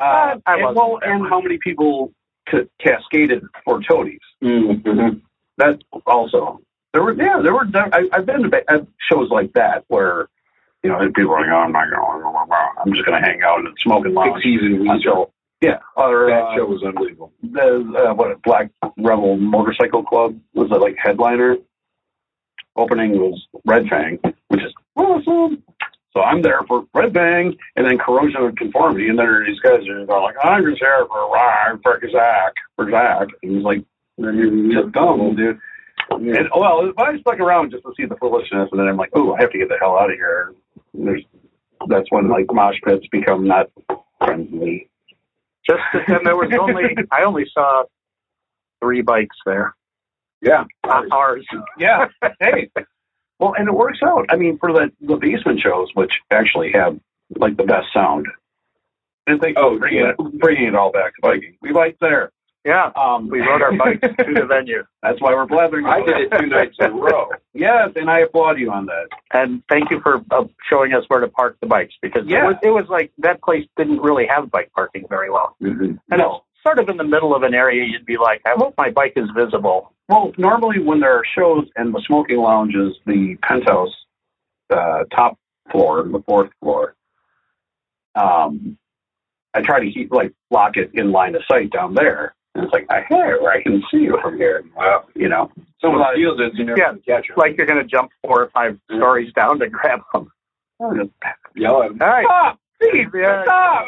Uh, 0.00 0.36
well, 0.74 0.98
and 1.02 1.28
how 1.28 1.40
many 1.40 1.58
people 1.58 2.12
ca- 2.48 2.68
cascaded 2.80 3.42
for 3.64 3.80
toadies? 3.82 4.20
Mm-hmm. 4.42 5.18
That 5.58 5.80
also 6.06 6.60
there 6.92 7.02
were 7.02 7.14
yeah 7.14 7.40
there 7.42 7.52
were 7.52 7.66
I, 7.74 8.08
I've 8.12 8.26
been 8.26 8.42
to 8.42 8.86
shows 9.10 9.28
like 9.30 9.52
that 9.54 9.84
where 9.88 10.28
you 10.84 10.90
know 10.90 10.98
people 11.14 11.32
are 11.32 11.40
like 11.40 11.50
oh 11.50 11.56
I'm 11.56 11.72
not 11.72 11.90
going 11.90 12.48
I'm 12.84 12.92
just 12.92 13.04
going 13.04 13.20
to 13.20 13.28
hang 13.28 13.42
out 13.42 13.58
and 13.58 13.76
smoke 13.82 14.04
and 14.04 14.14
lounge 14.14 14.44
Weezer. 14.44 14.88
until 14.88 15.32
yeah 15.60 15.78
or 15.96 16.28
That 16.30 16.42
uh, 16.42 16.54
show 16.56 16.66
was 16.66 16.82
unbelievable. 16.84 17.32
the 17.42 18.08
uh, 18.10 18.14
what 18.14 18.40
Black 18.42 18.70
Rebel 18.98 19.36
Motorcycle 19.36 20.04
Club 20.04 20.38
was 20.54 20.68
the 20.70 20.78
like 20.78 20.94
headliner. 20.96 21.56
Opening 22.76 23.18
was 23.18 23.44
Red 23.66 23.88
Fang, 23.88 24.20
which 24.48 24.62
is 24.62 24.72
awesome. 24.94 25.64
So 26.18 26.24
I'm 26.24 26.42
there 26.42 26.62
for 26.66 26.84
Red 26.94 27.14
Fang 27.14 27.56
and 27.76 27.86
then 27.86 27.96
Corrosion 27.96 28.42
of 28.42 28.56
Conformity, 28.56 29.08
and 29.08 29.16
then 29.16 29.44
these 29.46 29.60
guys 29.60 29.86
are 29.88 30.04
going 30.04 30.22
like, 30.24 30.34
I'm 30.42 30.64
just 30.64 30.80
here 30.80 31.06
for 31.06 31.22
a 31.22 31.28
ride 31.28 31.78
for 31.80 32.00
Zach, 32.10 32.54
for 32.74 32.90
Zach. 32.90 33.28
And 33.44 33.54
he's 33.54 33.62
like, 33.62 33.84
just 34.18 34.92
dumb, 34.92 35.36
dude. 35.36 35.60
And 36.10 36.48
well, 36.56 36.88
if 36.88 36.98
I 36.98 37.16
stuck 37.20 37.38
around 37.38 37.70
just 37.70 37.84
to 37.84 37.92
see 37.96 38.04
the 38.04 38.16
foolishness, 38.16 38.68
and 38.72 38.80
then 38.80 38.88
I'm 38.88 38.96
like, 38.96 39.10
oh, 39.14 39.34
I 39.34 39.42
have 39.42 39.52
to 39.52 39.58
get 39.58 39.68
the 39.68 39.76
hell 39.80 39.96
out 39.96 40.10
of 40.10 40.16
here. 40.16 40.54
And 40.94 41.06
there's 41.06 41.22
that's 41.88 42.10
when 42.10 42.28
like 42.28 42.46
mosh 42.50 42.80
pits 42.84 43.06
become 43.12 43.46
not 43.46 43.70
friendly. 44.18 44.90
Just 45.70 45.82
and 46.08 46.26
there 46.26 46.34
was 46.34 46.50
only 46.58 46.96
I 47.12 47.22
only 47.22 47.44
saw 47.54 47.84
three 48.82 49.02
bikes 49.02 49.36
there. 49.46 49.76
Yeah. 50.40 50.64
Not 50.84 51.04
ours. 51.12 51.46
Yeah. 51.78 52.06
hey. 52.40 52.70
Well, 53.38 53.54
and 53.56 53.68
it 53.68 53.74
works 53.74 54.00
out. 54.02 54.26
I 54.30 54.36
mean, 54.36 54.58
for 54.58 54.72
the 54.72 54.90
the 55.00 55.16
basement 55.16 55.60
shows, 55.60 55.88
which 55.94 56.12
actually 56.30 56.72
have 56.72 56.98
like 57.36 57.56
the 57.56 57.64
best 57.64 57.86
sound. 57.92 58.26
And 59.26 59.40
you 59.42 59.54
Oh, 59.56 59.78
bringing, 59.78 60.00
yeah. 60.00 60.12
it, 60.18 60.38
bringing 60.40 60.68
it 60.68 60.74
all 60.74 60.90
back 60.90 61.14
to 61.16 61.20
biking. 61.20 61.56
We 61.60 61.72
biked 61.72 62.00
there. 62.00 62.32
Yeah, 62.64 62.90
Um, 62.96 63.28
we 63.28 63.40
rode 63.40 63.62
our 63.62 63.72
bikes 63.72 64.00
to 64.00 64.34
the 64.34 64.44
venue. 64.48 64.84
That's 65.02 65.20
why 65.20 65.32
we're 65.32 65.46
blathering. 65.46 65.86
I 65.86 66.02
did 66.02 66.16
it 66.18 66.32
two 66.38 66.46
nights 66.46 66.76
in 66.80 66.86
a 66.86 66.90
row. 66.92 67.28
Yes, 67.54 67.90
and 67.96 68.08
I 68.08 68.20
applaud 68.20 68.58
you 68.60 68.70
on 68.70 68.86
that. 68.86 69.08
And 69.32 69.62
thank 69.68 69.90
you 69.90 70.00
for 70.00 70.22
uh, 70.30 70.44
showing 70.70 70.92
us 70.92 71.02
where 71.08 71.18
to 71.20 71.26
park 71.28 71.56
the 71.60 71.66
bikes 71.66 71.94
because 72.00 72.22
it, 72.24 72.34
was, 72.34 72.54
it 72.62 72.70
was 72.70 72.86
like 72.88 73.10
that 73.18 73.42
place 73.42 73.66
didn't 73.76 74.00
really 74.00 74.26
have 74.26 74.48
bike 74.50 74.70
parking 74.76 75.06
very 75.08 75.28
well. 75.28 75.56
Mm-hmm. 75.60 75.96
And 76.12 76.20
it's 76.20 76.44
sort 76.68 76.78
of 76.78 76.88
in 76.88 76.96
the 76.98 77.04
middle 77.04 77.34
of 77.34 77.42
an 77.42 77.54
area 77.54 77.84
you'd 77.84 78.04
be 78.06 78.16
like, 78.18 78.42
I 78.46 78.52
hope 78.56 78.74
my 78.76 78.90
bike 78.90 79.14
is 79.16 79.28
visible. 79.34 79.92
Well, 80.08 80.32
normally 80.36 80.78
when 80.80 81.00
there 81.00 81.14
are 81.16 81.24
shows 81.24 81.66
and 81.76 81.94
the 81.94 82.02
smoking 82.06 82.38
lounge 82.38 82.74
is 82.74 82.94
the 83.06 83.36
penthouse 83.42 83.94
uh, 84.70 85.04
top 85.14 85.38
floor, 85.70 86.02
the 86.02 86.22
fourth 86.26 86.50
floor. 86.60 86.94
Um, 88.14 88.76
I 89.54 89.62
try 89.62 89.80
to 89.80 89.90
keep 89.90 90.12
like 90.12 90.32
lock 90.50 90.76
it 90.76 90.90
in 90.94 91.10
line 91.12 91.34
of 91.34 91.42
sight 91.50 91.70
down 91.70 91.94
there. 91.94 92.34
And 92.54 92.64
it's 92.64 92.72
like 92.72 92.86
I 92.90 93.02
where 93.10 93.50
I 93.52 93.62
can 93.62 93.82
see 93.90 93.98
you 93.98 94.18
from 94.22 94.36
here. 94.36 94.64
Wow. 94.76 95.04
You 95.14 95.28
know, 95.28 95.50
Someone 95.80 96.00
Well, 96.00 96.12
feels 96.14 96.40
it, 96.40 96.54
you 96.54 96.64
never 96.64 96.78
yeah, 96.78 96.90
can 96.90 97.00
catch 97.06 97.30
'em. 97.30 97.36
Like 97.36 97.56
you're 97.56 97.66
going 97.66 97.78
to 97.80 97.86
jump 97.88 98.10
four 98.22 98.42
or 98.42 98.50
five 98.50 98.78
stories 98.94 99.32
down 99.34 99.58
to 99.60 99.68
grab 99.68 100.00
them. 100.12 100.30
Yell 101.54 101.82
at 101.82 101.90
'em. 101.90 101.98
All 102.02 102.08
right. 102.08 102.24
Stop, 102.26 102.60
Steve! 102.82 103.08
Yeah. 103.14 103.44
Stop! 103.44 103.86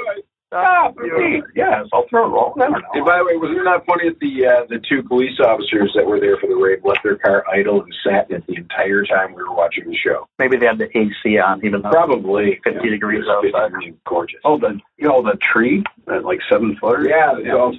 Stop! 0.53 0.97
You- 0.99 1.15
Steve! 1.17 1.43
Yes, 1.55 1.87
I'll 1.93 2.07
throw 2.09 2.27
it. 2.27 2.33
Well, 2.33 2.55
never 2.57 2.73
know. 2.73 2.89
And 2.95 3.05
by 3.05 3.19
the 3.19 3.25
way, 3.25 3.37
was 3.37 3.51
it 3.57 3.63
not 3.63 3.87
funny 3.87 4.09
that 4.09 4.19
the 4.19 4.47
uh, 4.47 4.65
the 4.69 4.81
two 4.89 5.03
police 5.03 5.39
officers 5.39 5.93
that 5.95 6.05
were 6.05 6.19
there 6.19 6.37
for 6.39 6.49
the 6.49 6.57
raid 6.57 6.81
left 6.85 7.01
their 7.05 7.17
car 7.17 7.45
idle 7.49 7.83
and 7.83 7.95
sat 8.05 8.29
in 8.31 8.37
it 8.39 8.47
the 8.49 8.55
entire 8.57 9.05
time 9.05 9.33
we 9.35 9.43
were 9.45 9.55
watching 9.55 9.89
the 9.89 9.95
show? 9.97 10.27
Maybe 10.41 10.57
they 10.57 10.67
had 10.67 10.79
the 10.79 10.89
AC 10.99 11.39
on, 11.39 11.65
even 11.65 11.83
though 11.83 11.91
Probably 11.91 12.61
50 12.65 12.89
degrees 12.91 13.23
It 13.25 13.29
was 13.29 13.53
outside. 13.55 13.73
really 13.73 13.95
Gorgeous. 14.07 14.41
Oh, 14.45 14.59
the 14.59 14.81
you 14.97 15.07
know 15.07 15.23
the 15.23 15.39
tree, 15.53 15.85
that 16.07 16.25
like 16.25 16.41
seven 16.51 16.77
footer. 16.81 17.09
yeah, 17.09 17.39
yeah. 17.39 17.71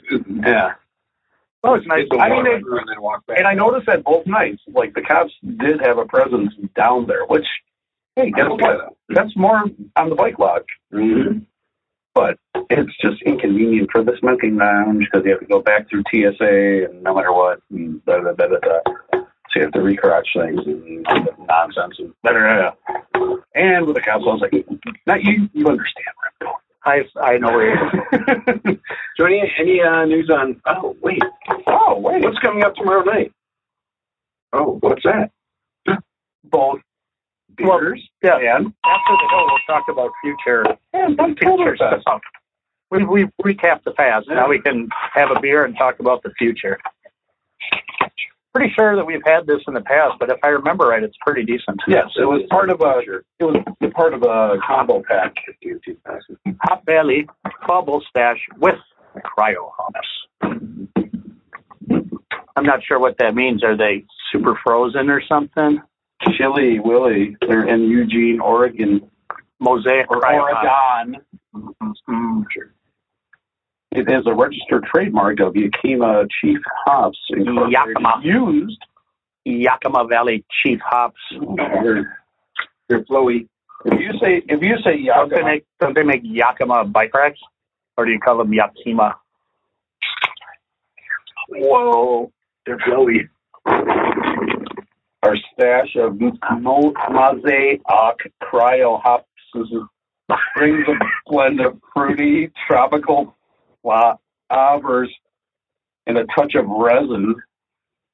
yeah. 0.45 0.71
Well, 1.63 1.75
it's 1.75 1.85
nice. 1.85 2.07
I 2.19 2.29
mean, 2.29 2.37
water 2.37 2.51
it- 2.55 2.63
and 2.65 2.87
then 2.89 3.01
walk 3.01 3.25
back. 3.27 3.37
And 3.37 3.47
I 3.47 3.53
noticed 3.53 3.85
that 3.87 4.03
both 4.05 4.25
nights, 4.25 4.61
like 4.73 4.93
the 4.93 5.01
cops 5.01 5.33
did 5.57 5.81
have 5.81 5.97
a 5.97 6.05
presence 6.05 6.53
down 6.75 7.05
there, 7.05 7.25
which, 7.25 7.45
hey, 8.15 8.31
guess 8.31 8.47
what? 8.49 8.93
That's 9.09 9.35
more 9.35 9.65
on 9.97 10.09
the 10.09 10.15
bike 10.15 10.39
log, 10.39 10.63
Mhm. 10.93 11.45
But 12.15 12.37
it's 12.69 12.95
just 13.01 13.21
inconvenient 13.23 13.89
for 13.91 14.03
the 14.03 14.13
smoking 14.19 14.57
lounge 14.57 15.05
because 15.11 15.25
you 15.25 15.31
have 15.31 15.39
to 15.41 15.45
go 15.47 15.61
back 15.61 15.89
through 15.89 16.03
TSA 16.11 16.89
and 16.91 17.03
no 17.03 17.15
matter 17.15 17.33
what, 17.33 17.61
and 17.71 18.03
da 18.05 18.17
da 18.21 18.33
da 18.33 18.47
da 18.47 18.57
da. 18.59 18.79
So 19.51 19.59
you 19.59 19.61
have 19.63 19.71
to 19.73 19.79
recrotch 19.79 20.27
things 20.35 20.61
and 20.65 21.05
nonsense 21.47 21.95
and 21.99 22.13
da 22.23 22.31
da. 22.33 22.71
da. 22.71 23.35
And 23.55 23.85
with 23.85 23.95
the 23.95 24.01
cops, 24.01 24.23
I 24.25 24.33
was 24.33 24.41
like, 24.41 24.65
now 25.07 25.15
you 25.15 25.49
you 25.53 25.67
understand 25.67 26.07
where 26.17 26.31
I'm 26.41 26.47
going. 26.47 26.55
I 26.85 27.19
I 27.33 27.37
know 27.37 27.51
where 27.51 27.75
he 27.75 28.71
is. 28.71 28.77
so 29.17 29.25
any 29.25 29.41
any 29.59 29.81
uh, 29.81 30.05
news 30.05 30.29
on? 30.29 30.61
Oh 30.67 30.95
wait, 31.01 31.21
Oh, 31.67 31.99
wait. 31.99 32.23
what's 32.23 32.39
coming 32.39 32.63
up 32.63 32.75
tomorrow 32.75 33.03
night? 33.03 33.31
Oh, 34.53 34.77
what's 34.81 35.03
that? 35.03 35.31
Well, 37.63 37.79
yeah. 38.23 38.57
and 38.57 38.73
After 38.83 39.13
the 39.13 39.27
hill, 39.29 39.45
we'll 39.47 39.57
talk 39.67 39.85
about 39.89 40.11
future 40.21 40.65
and 40.93 41.17
future 41.39 41.75
stuff. 41.75 42.21
We 42.89 43.05
we 43.05 43.25
recapped 43.41 43.83
the 43.85 43.91
past. 43.91 44.27
Now 44.27 44.49
we 44.49 44.59
can 44.59 44.89
have 45.13 45.31
a 45.31 45.39
beer 45.39 45.63
and 45.63 45.75
talk 45.77 45.99
about 45.99 46.23
the 46.23 46.31
future. 46.37 46.77
Pretty 48.53 48.73
sure 48.73 48.97
that 48.97 49.05
we've 49.05 49.23
had 49.25 49.47
this 49.47 49.61
in 49.65 49.73
the 49.73 49.81
past, 49.81 50.15
but 50.19 50.29
if 50.29 50.37
I 50.43 50.49
remember 50.49 50.87
right, 50.87 51.01
it's 51.01 51.15
pretty 51.25 51.45
decent. 51.45 51.79
Yes, 51.87 52.07
it 52.17 52.25
was 52.25 52.41
part 52.49 52.69
of 52.69 52.81
a 52.81 52.99
it 53.39 53.45
was 53.45 53.55
part 53.95 54.13
of 54.13 54.23
a 54.23 54.57
combo 54.65 55.01
pack. 55.07 55.33
Hop 56.63 56.85
Valley 56.85 57.27
Bubble 57.65 58.03
Stash 58.09 58.39
with 58.57 58.75
cryo 59.37 59.71
hops. 59.77 60.07
I'm 62.57 62.65
not 62.65 62.83
sure 62.83 62.99
what 62.99 63.17
that 63.19 63.35
means. 63.35 63.63
Are 63.63 63.77
they 63.77 64.03
super 64.33 64.59
frozen 64.63 65.09
or 65.09 65.21
something? 65.21 65.81
Chili 66.41 66.79
Willy. 66.79 67.35
They're 67.47 67.67
in 67.67 67.83
Eugene, 67.89 68.39
Oregon. 68.39 69.01
Mosaic 69.59 70.09
Or 70.09 70.19
cryo 70.19 70.41
hops. 70.51 71.21
Oregon. 71.53 71.95
Mm. 72.09 72.43
It 73.91 74.09
is 74.09 74.23
a 74.25 74.33
registered 74.33 74.85
trademark 74.85 75.39
of 75.41 75.55
Yakima 75.55 76.25
Chief 76.41 76.57
Hops 76.85 77.19
Yakima. 77.29 78.21
used. 78.23 78.79
Yakima 79.45 80.07
Valley 80.07 80.43
Chief 80.63 80.79
hops. 80.83 81.19
They're, 81.83 82.17
they're 82.87 83.03
flowy. 83.05 83.47
If 83.85 83.99
you 83.99 84.11
say 84.21 84.41
if 84.47 84.61
you 84.61 84.75
say 84.83 85.03
Don't 85.05 85.29
they 85.29 85.37
Yakima, 85.37 85.43
make 85.45 85.65
don't 85.79 85.95
they 85.95 86.03
make 86.03 86.21
Yakima 86.23 86.85
bike 86.85 87.13
racks, 87.13 87.39
or 87.97 88.05
do 88.05 88.11
you 88.11 88.19
call 88.19 88.37
them 88.37 88.53
Yakima? 88.53 89.15
whoa, 91.49 92.31
They're 92.65 92.77
flowy. 92.79 93.27
Stash 95.61 95.95
of 95.95 96.19
Mosaic 96.19 97.81
cryo 98.43 99.01
hops 99.01 99.25
brings 100.55 100.87
a 100.87 101.29
blend 101.29 101.59
of 101.61 101.79
fruity 101.93 102.51
tropical 102.67 103.35
flavors 103.83 105.13
and 106.07 106.17
a 106.17 106.25
touch 106.35 106.55
of 106.55 106.65
resin 106.67 107.35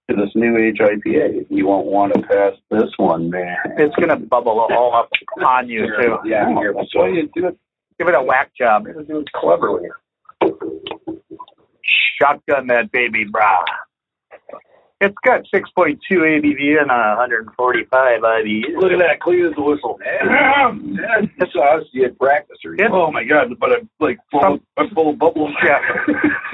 to 0.10 0.16
this 0.16 0.30
new 0.36 0.58
age 0.58 0.78
IPA. 0.80 1.46
You 1.50 1.68
won't 1.68 1.88
want 1.88 2.14
to 2.16 2.22
pass 2.22 2.54
this 2.70 2.90
one, 2.98 3.30
man. 3.30 3.58
It's 3.78 3.96
gonna 3.96 4.18
bubble 4.18 4.60
all 4.60 4.94
up 4.96 5.10
on 5.46 5.70
you 5.70 5.86
too. 5.86 6.18
Yeah, 6.26 6.48
here, 6.60 6.74
that's 6.76 6.94
why 6.94 7.10
you 7.10 7.30
do 7.36 7.48
it. 7.48 7.58
Give 8.00 8.08
it 8.08 8.16
a 8.16 8.22
whack 8.22 8.52
job. 8.58 8.86
Do 8.86 9.20
it 9.20 9.32
cleverly. 9.34 9.90
Shotgun 12.20 12.68
that 12.68 12.92
baby, 12.92 13.26
brah. 13.26 13.64
It's 15.00 15.16
got 15.24 15.42
6.2 15.54 15.98
ABV 16.10 16.80
and 16.82 16.88
145 16.90 18.22
IBU. 18.22 18.64
Look 18.82 18.92
at 18.92 18.98
that, 18.98 19.20
clean 19.20 19.46
as 19.46 19.54
a 19.56 19.62
whistle. 19.62 20.00
That's 21.38 21.52
you 21.94 22.04
had 22.04 22.18
practice 22.18 22.58
or 22.66 22.74
It's- 22.74 22.90
Oh 22.92 23.12
my 23.12 23.24
god! 23.24 23.54
But 23.60 23.74
I'm 23.74 23.90
like 24.00 24.18
full, 24.32 24.44
of, 24.56 24.60
I'm 24.76 24.90
full 24.96 25.12
of 25.12 25.20
bubbles. 25.20 25.54
Yeah. 25.64 25.80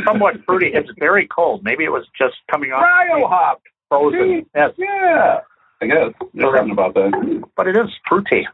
Somewhat 0.05 0.35
fruity. 0.45 0.71
It's 0.73 0.89
very 0.99 1.27
cold. 1.27 1.63
Maybe 1.63 1.85
it 1.85 1.89
was 1.89 2.05
just 2.17 2.35
coming 2.51 2.71
off 2.73 2.83
cryo 2.83 3.29
hop. 3.29 3.61
frozen. 3.87 4.45
Yes, 4.53 4.71
Yeah, 4.77 5.39
I 5.81 5.85
guess 5.87 6.11
there's 6.33 6.53
something 6.57 6.71
about 6.71 6.95
that. 6.95 7.43
but 7.55 7.67
it 7.67 7.77
is 7.77 7.87
fruity. 8.09 8.45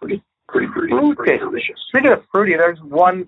Pretty 0.51 0.67
pretty 0.67 0.89
Fruity. 0.89 1.15
pretty 1.15 1.37
delicious. 1.39 1.75
Speaking 1.89 2.11
of 2.11 2.23
fruity, 2.31 2.55
there's 2.55 2.79
one 2.81 3.27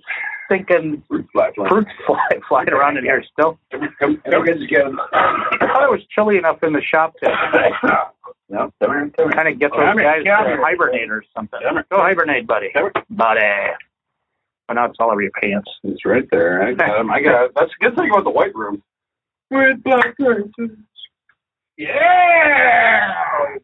thinking 0.50 1.02
Fruit 1.08 1.26
fly 1.32 1.52
fly. 1.56 1.68
fruit 1.70 1.88
fly 2.06 2.28
flying 2.50 2.70
around 2.70 2.98
in 2.98 3.04
here 3.06 3.24
still. 3.32 3.58
Come 3.72 4.20
get 4.46 4.60
together. 4.60 4.92
I 5.14 5.58
thought 5.60 5.84
it 5.84 5.92
was 5.92 6.02
chilly 6.14 6.38
enough 6.38 6.62
in 6.64 6.74
the 6.74 6.82
shop 6.82 7.14
to 7.24 7.30
No, 8.50 8.72
come 8.84 9.12
come 9.18 9.32
kind 9.32 9.48
of 9.48 9.60
get 9.60 9.72
those 9.72 9.96
guys 9.96 10.24
to 10.26 10.58
hibernate 10.62 11.10
or 11.10 11.24
something. 11.36 11.60
Go 11.90 11.98
hibernate, 11.98 12.46
buddy. 12.48 12.70
Buddy. 13.10 13.40
Oh, 14.70 14.74
now 14.74 14.86
it's 14.86 14.96
all 15.00 15.12
over 15.12 15.22
your 15.22 15.32
pants. 15.32 15.70
It's 15.84 16.06
right 16.06 16.28
there. 16.32 16.64
I 16.64 16.74
got 16.74 17.00
him. 17.00 17.12
I 17.12 17.22
got 17.22 17.46
it. 17.46 17.52
That's 17.56 17.72
a 17.72 17.84
good 17.84 17.96
thing 17.96 18.10
about 18.10 18.24
the 18.24 18.30
white 18.32 18.54
room. 18.56 18.82
With 19.50 19.84
black 19.84 20.16
curtains. 20.18 20.54
Yeah! 21.78 23.14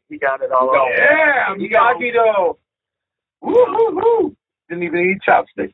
You 0.10 0.20
got 0.20 0.42
it 0.42 0.52
all 0.52 0.70
over. 0.70 0.90
Yeah! 0.98 1.54
You 1.58 1.70
got 3.54 3.68
Miyagi 3.68 3.75
Do! 3.75 3.75
Woo 3.75 3.92
hoo 3.92 4.00
hoo! 4.01 4.36
Didn't 4.70 4.84
even 4.84 5.00
eat 5.00 5.22
chopsticks. 5.24 5.74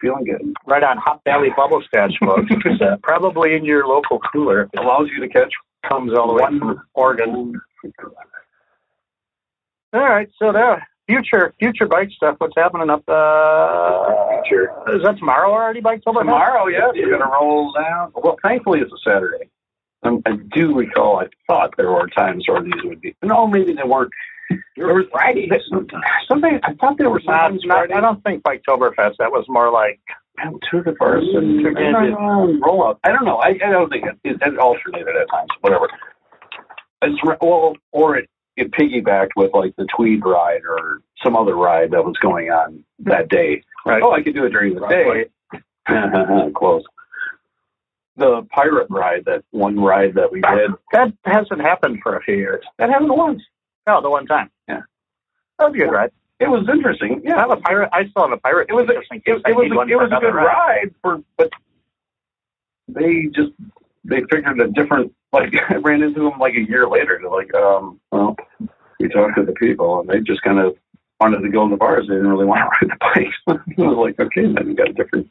Feeling 0.00 0.24
good. 0.24 0.54
Right 0.66 0.82
on 0.82 0.98
Hop 0.98 1.22
Valley 1.24 1.48
Bubble 1.56 1.82
Stash, 1.86 2.12
folks. 2.20 2.50
It's, 2.64 2.82
uh, 2.82 2.96
probably 3.02 3.54
in 3.54 3.64
your 3.64 3.86
local 3.86 4.18
cooler. 4.32 4.68
Allows 4.76 5.08
you 5.14 5.20
to 5.20 5.28
catch 5.28 5.52
Comes 5.88 6.12
all 6.18 6.28
the 6.28 6.34
way 6.34 6.58
from 6.58 6.82
Oregon. 6.94 7.60
All 9.92 10.00
right, 10.00 10.28
so 10.38 10.52
the 10.52 10.76
future 11.06 11.54
future 11.58 11.86
bike 11.86 12.10
stuff. 12.10 12.36
What's 12.38 12.54
happening 12.56 12.90
up? 12.90 13.04
Uh, 13.08 14.42
Future. 14.42 14.72
Is 14.88 15.02
that 15.04 15.18
tomorrow 15.18 15.52
already? 15.52 15.80
Bike 15.80 16.02
Tomorrow. 16.02 16.24
Tomorrow, 16.24 16.66
yes, 16.68 16.90
we're 16.94 17.10
gonna 17.16 17.30
roll 17.30 17.72
down. 17.72 18.12
Well, 18.14 18.36
thankfully 18.42 18.80
it's 18.80 18.92
a 18.92 19.08
Saturday. 19.08 19.48
Um, 20.02 20.22
I 20.26 20.32
do 20.54 20.74
recall. 20.74 21.20
I 21.20 21.28
thought 21.46 21.70
there 21.76 21.90
were 21.90 22.08
times 22.08 22.44
where 22.48 22.62
these 22.62 22.82
would 22.84 23.00
be. 23.00 23.14
No, 23.22 23.46
maybe 23.46 23.72
they 23.72 23.82
weren't. 23.84 24.12
There 24.76 24.94
was 24.94 25.06
Friday 25.10 25.48
sometimes. 25.70 26.04
Something 26.28 26.60
I 26.62 26.74
thought 26.74 26.98
there 26.98 27.10
were 27.10 27.20
sometimes 27.24 27.62
not. 27.64 27.92
I 27.92 28.00
don't 28.00 28.22
think 28.22 28.42
Biketoberfest. 28.42 29.16
That 29.18 29.32
was 29.32 29.44
more 29.48 29.72
like 29.72 30.00
Tour 30.70 30.82
de 30.82 30.94
Force 30.96 31.24
and 31.32 31.64
de- 31.64 32.58
roll 32.62 32.86
out. 32.86 32.98
I 33.04 33.10
don't 33.10 33.24
know. 33.24 33.36
I, 33.38 33.58
I 33.64 33.70
don't 33.70 33.88
think 33.90 34.04
it, 34.04 34.18
it, 34.22 34.36
it 34.40 34.58
alternated 34.58 35.16
at 35.16 35.28
times. 35.30 35.48
Whatever. 35.62 35.88
It's, 37.02 37.18
re- 37.24 37.36
well, 37.40 37.74
or 37.92 38.16
it, 38.16 38.28
it 38.56 38.70
piggybacked 38.72 39.30
with 39.36 39.52
like 39.54 39.74
the 39.76 39.86
Tweed 39.96 40.22
ride 40.24 40.62
or 40.68 41.00
some 41.24 41.36
other 41.36 41.54
ride 41.56 41.90
that 41.92 42.04
was 42.04 42.16
going 42.20 42.50
on 42.50 42.84
that 43.00 43.28
day. 43.28 43.62
Right. 43.84 44.02
Oh, 44.02 44.12
I 44.12 44.22
could 44.22 44.34
do 44.34 44.44
it 44.44 44.50
during 44.50 44.74
the 44.74 44.86
day. 44.86 45.26
Close. 46.56 46.82
The 48.18 48.46
pirate 48.50 48.86
ride, 48.88 49.24
that 49.26 49.44
one 49.50 49.78
ride 49.78 50.14
that 50.14 50.32
we 50.32 50.40
did, 50.40 50.70
that 50.92 51.12
hasn't 51.24 51.60
happened 51.60 51.98
for 52.02 52.16
a 52.16 52.22
few 52.22 52.36
years. 52.36 52.64
that 52.78 52.88
happened 52.88 53.10
once. 53.10 53.42
No, 53.86 54.00
the 54.02 54.10
one 54.10 54.26
time. 54.26 54.50
Yeah. 54.68 54.80
That 55.58 55.66
was 55.70 55.74
a 55.74 55.78
good 55.78 55.90
ride. 55.92 56.10
It 56.40 56.48
was 56.50 56.68
interesting. 56.70 57.22
I 57.24 57.28
Yeah, 57.30 57.38
have 57.40 57.50
a 57.50 57.56
pirate. 57.56 57.88
I 57.92 58.06
still 58.08 58.22
have 58.28 58.32
a 58.32 58.36
pirate. 58.36 58.68
It 58.68 58.74
was 58.74 58.86
interesting. 58.88 59.22
in 59.24 59.34
it, 59.36 59.42
it 59.46 59.56
was 59.56 59.70
a, 59.70 59.92
it 59.92 59.96
was 59.96 60.10
a 60.14 60.20
good 60.20 60.34
ride 60.34 60.94
for, 61.02 61.22
but 61.38 61.50
they 62.88 63.24
just 63.34 63.52
they 64.04 64.20
figured 64.30 64.60
a 64.60 64.68
different. 64.68 65.12
Like 65.32 65.54
I 65.70 65.76
ran 65.76 66.02
into 66.02 66.20
them 66.20 66.38
like 66.38 66.54
a 66.54 66.60
year 66.68 66.88
later. 66.88 67.18
They're 67.20 67.30
like, 67.30 67.54
um, 67.54 68.00
well, 68.12 68.36
we 69.00 69.08
talked 69.08 69.36
to 69.36 69.44
the 69.44 69.52
people 69.52 70.00
and 70.00 70.08
they 70.08 70.20
just 70.20 70.42
kind 70.42 70.58
of 70.58 70.76
wanted 71.20 71.40
to 71.40 71.48
go 71.48 71.64
in 71.64 71.70
the 71.70 71.76
bars. 71.76 72.06
They 72.08 72.14
didn't 72.14 72.28
really 72.28 72.44
want 72.44 72.60
to 72.80 72.86
ride 72.86 72.98
the 72.98 73.20
bikes. 73.46 73.64
I 73.78 73.82
was 73.82 73.96
like, 73.96 74.20
okay, 74.20 74.42
then 74.52 74.68
you 74.68 74.74
got 74.74 74.90
a 74.90 74.92
different 74.92 75.30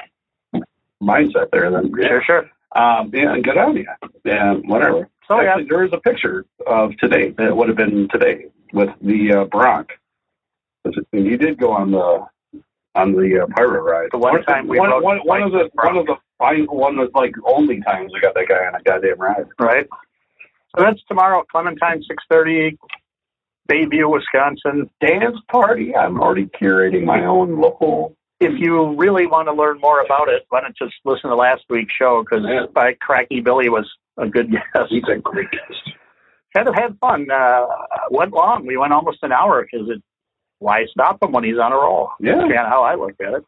mindset 1.02 1.52
there. 1.52 1.70
Then 1.72 1.92
Sure, 2.02 2.24
sure. 2.24 2.50
um, 2.76 3.12
yeah, 3.14 3.38
good 3.40 3.58
on 3.58 3.78
you. 3.78 3.86
Yeah, 4.24 4.54
whatever. 4.66 5.08
So 5.28 5.42
yeah, 5.42 5.58
there 5.68 5.84
is 5.84 5.92
a 5.94 6.00
picture 6.00 6.46
of 6.68 6.96
today 6.98 7.32
that 7.38 7.56
would 7.56 7.68
have 7.68 7.78
been 7.78 8.08
today 8.12 8.46
with 8.74 8.90
the 9.02 9.34
uh, 9.42 9.46
Bronc. 9.46 9.90
And 10.84 11.26
you 11.26 11.38
did 11.38 11.58
go 11.58 11.72
on 11.72 11.92
the 11.92 12.26
on 12.94 13.12
the 13.14 13.44
uh, 13.44 13.48
pirate 13.56 13.82
ride. 13.82 14.10
The 14.12 14.20
one 14.20 14.44
time 14.44 14.68
we 14.68 14.80
one, 14.80 14.90
rode 14.92 15.04
one, 15.04 15.18
one 15.24 15.42
of 15.42 15.52
the 15.52 15.70
one 15.74 15.98
of 15.98 16.06
the 16.06 16.16
fine 16.38 16.66
one 16.66 17.00
of 17.00 17.10
like 17.16 17.34
only 17.44 17.82
times 17.82 18.12
we 18.14 18.22
got 18.22 18.36
that 18.36 18.48
guy 18.48 18.66
on 18.68 18.76
a 18.76 18.84
goddamn 18.84 19.20
ride. 19.20 19.46
right. 19.60 19.88
So 20.78 20.84
that's 20.84 21.00
tomorrow, 21.08 21.44
Clementine, 21.52 22.04
six 22.08 22.24
thirty, 22.30 22.78
Bayview, 23.72 24.12
Wisconsin. 24.12 24.90
Dance 25.02 25.38
party. 25.52 25.96
I'm 25.96 26.22
already 26.22 26.46
curating 26.62 27.06
my 27.06 27.26
own 27.26 27.60
local. 27.60 28.16
If 28.42 28.52
you 28.60 28.94
really 28.96 29.26
want 29.26 29.48
to 29.48 29.54
learn 29.54 29.80
more 29.80 30.02
about 30.02 30.28
it, 30.28 30.46
why 30.50 30.62
don't 30.62 30.78
just 30.78 30.94
listen 31.06 31.30
to 31.30 31.36
last 31.36 31.64
week's 31.70 31.94
show 31.94 32.22
because 32.24 32.46
Yeah. 32.48 32.66
by 32.74 32.94
Cracky 32.94 33.40
Billy 33.40 33.70
was 33.70 33.90
a 34.18 34.28
good 34.28 34.52
guest. 34.52 34.90
He's 34.90 35.04
a 35.12 35.18
great 35.20 35.50
guest. 35.52 35.92
Had 36.56 36.68
a 36.68 36.74
had 36.74 36.98
fun. 37.00 37.28
Uh, 37.30 37.66
went 38.10 38.32
long. 38.34 38.66
We 38.66 38.78
went 38.78 38.94
almost 38.94 39.20
an 39.24 39.32
hour 39.32 39.66
because 39.70 39.90
it. 39.90 40.02
Why 40.60 40.86
stop 40.90 41.22
him 41.22 41.34
when 41.34 41.44
he's 41.44 41.58
on 41.60 41.74
a 41.74 41.76
roll? 41.76 42.12
Yeah. 42.20 42.36
That's 42.36 42.44
kind 42.48 42.60
of 42.60 42.68
how 42.68 42.84
I 42.84 42.96
look 42.96 43.14
at 43.20 43.34
it. 43.34 43.44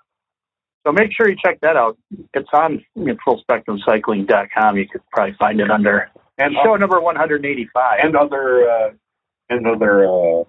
So 0.86 0.92
make 0.92 1.12
sure 1.14 1.30
you 1.30 1.38
check 1.44 1.60
that 1.62 1.78
out. 1.78 1.98
It's 2.34 2.50
on 2.54 2.84
fullspectrumcycling.com. 2.98 4.78
You 4.78 4.88
could 4.88 5.02
probably 5.12 5.36
find 5.40 5.60
it 5.60 5.72
under 5.72 6.10
And 6.38 6.56
show 6.64 6.76
number 6.76 7.00
185. 7.00 8.00
and 8.04 8.16
other 8.16 8.70
uh, 8.70 8.90
and 9.50 9.68
other 9.68 10.06
uh, 10.06 10.44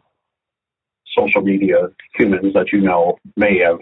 social 1.17 1.43
media 1.43 1.89
humans 2.15 2.55
that 2.55 2.73
you 2.73 2.81
know 2.81 3.19
may 3.37 3.59
have 3.61 3.79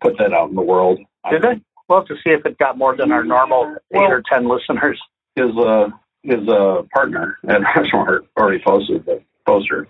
put 0.00 0.16
that 0.18 0.32
out 0.32 0.48
in 0.48 0.56
the 0.56 0.62
world. 0.62 0.98
Did 1.30 1.42
they? 1.42 1.60
We'll 1.90 1.98
have 1.98 2.08
to 2.08 2.14
see 2.24 2.30
if 2.32 2.46
it 2.46 2.56
got 2.58 2.78
more 2.78 2.96
than 2.96 3.10
our 3.10 3.24
normal 3.24 3.74
Well- 3.90 4.04
eight 4.04 4.10
or 4.12 4.22
ten 4.30 4.48
listeners. 4.48 4.98
his 5.34 5.50
uh 5.58 5.88
his 6.22 6.48
uh 6.48 6.82
partner 6.94 7.36
at 7.48 7.60
Rushmore 7.76 8.22
already 8.38 8.62
posted 8.64 9.04
the 9.06 9.20
poster. 9.44 9.88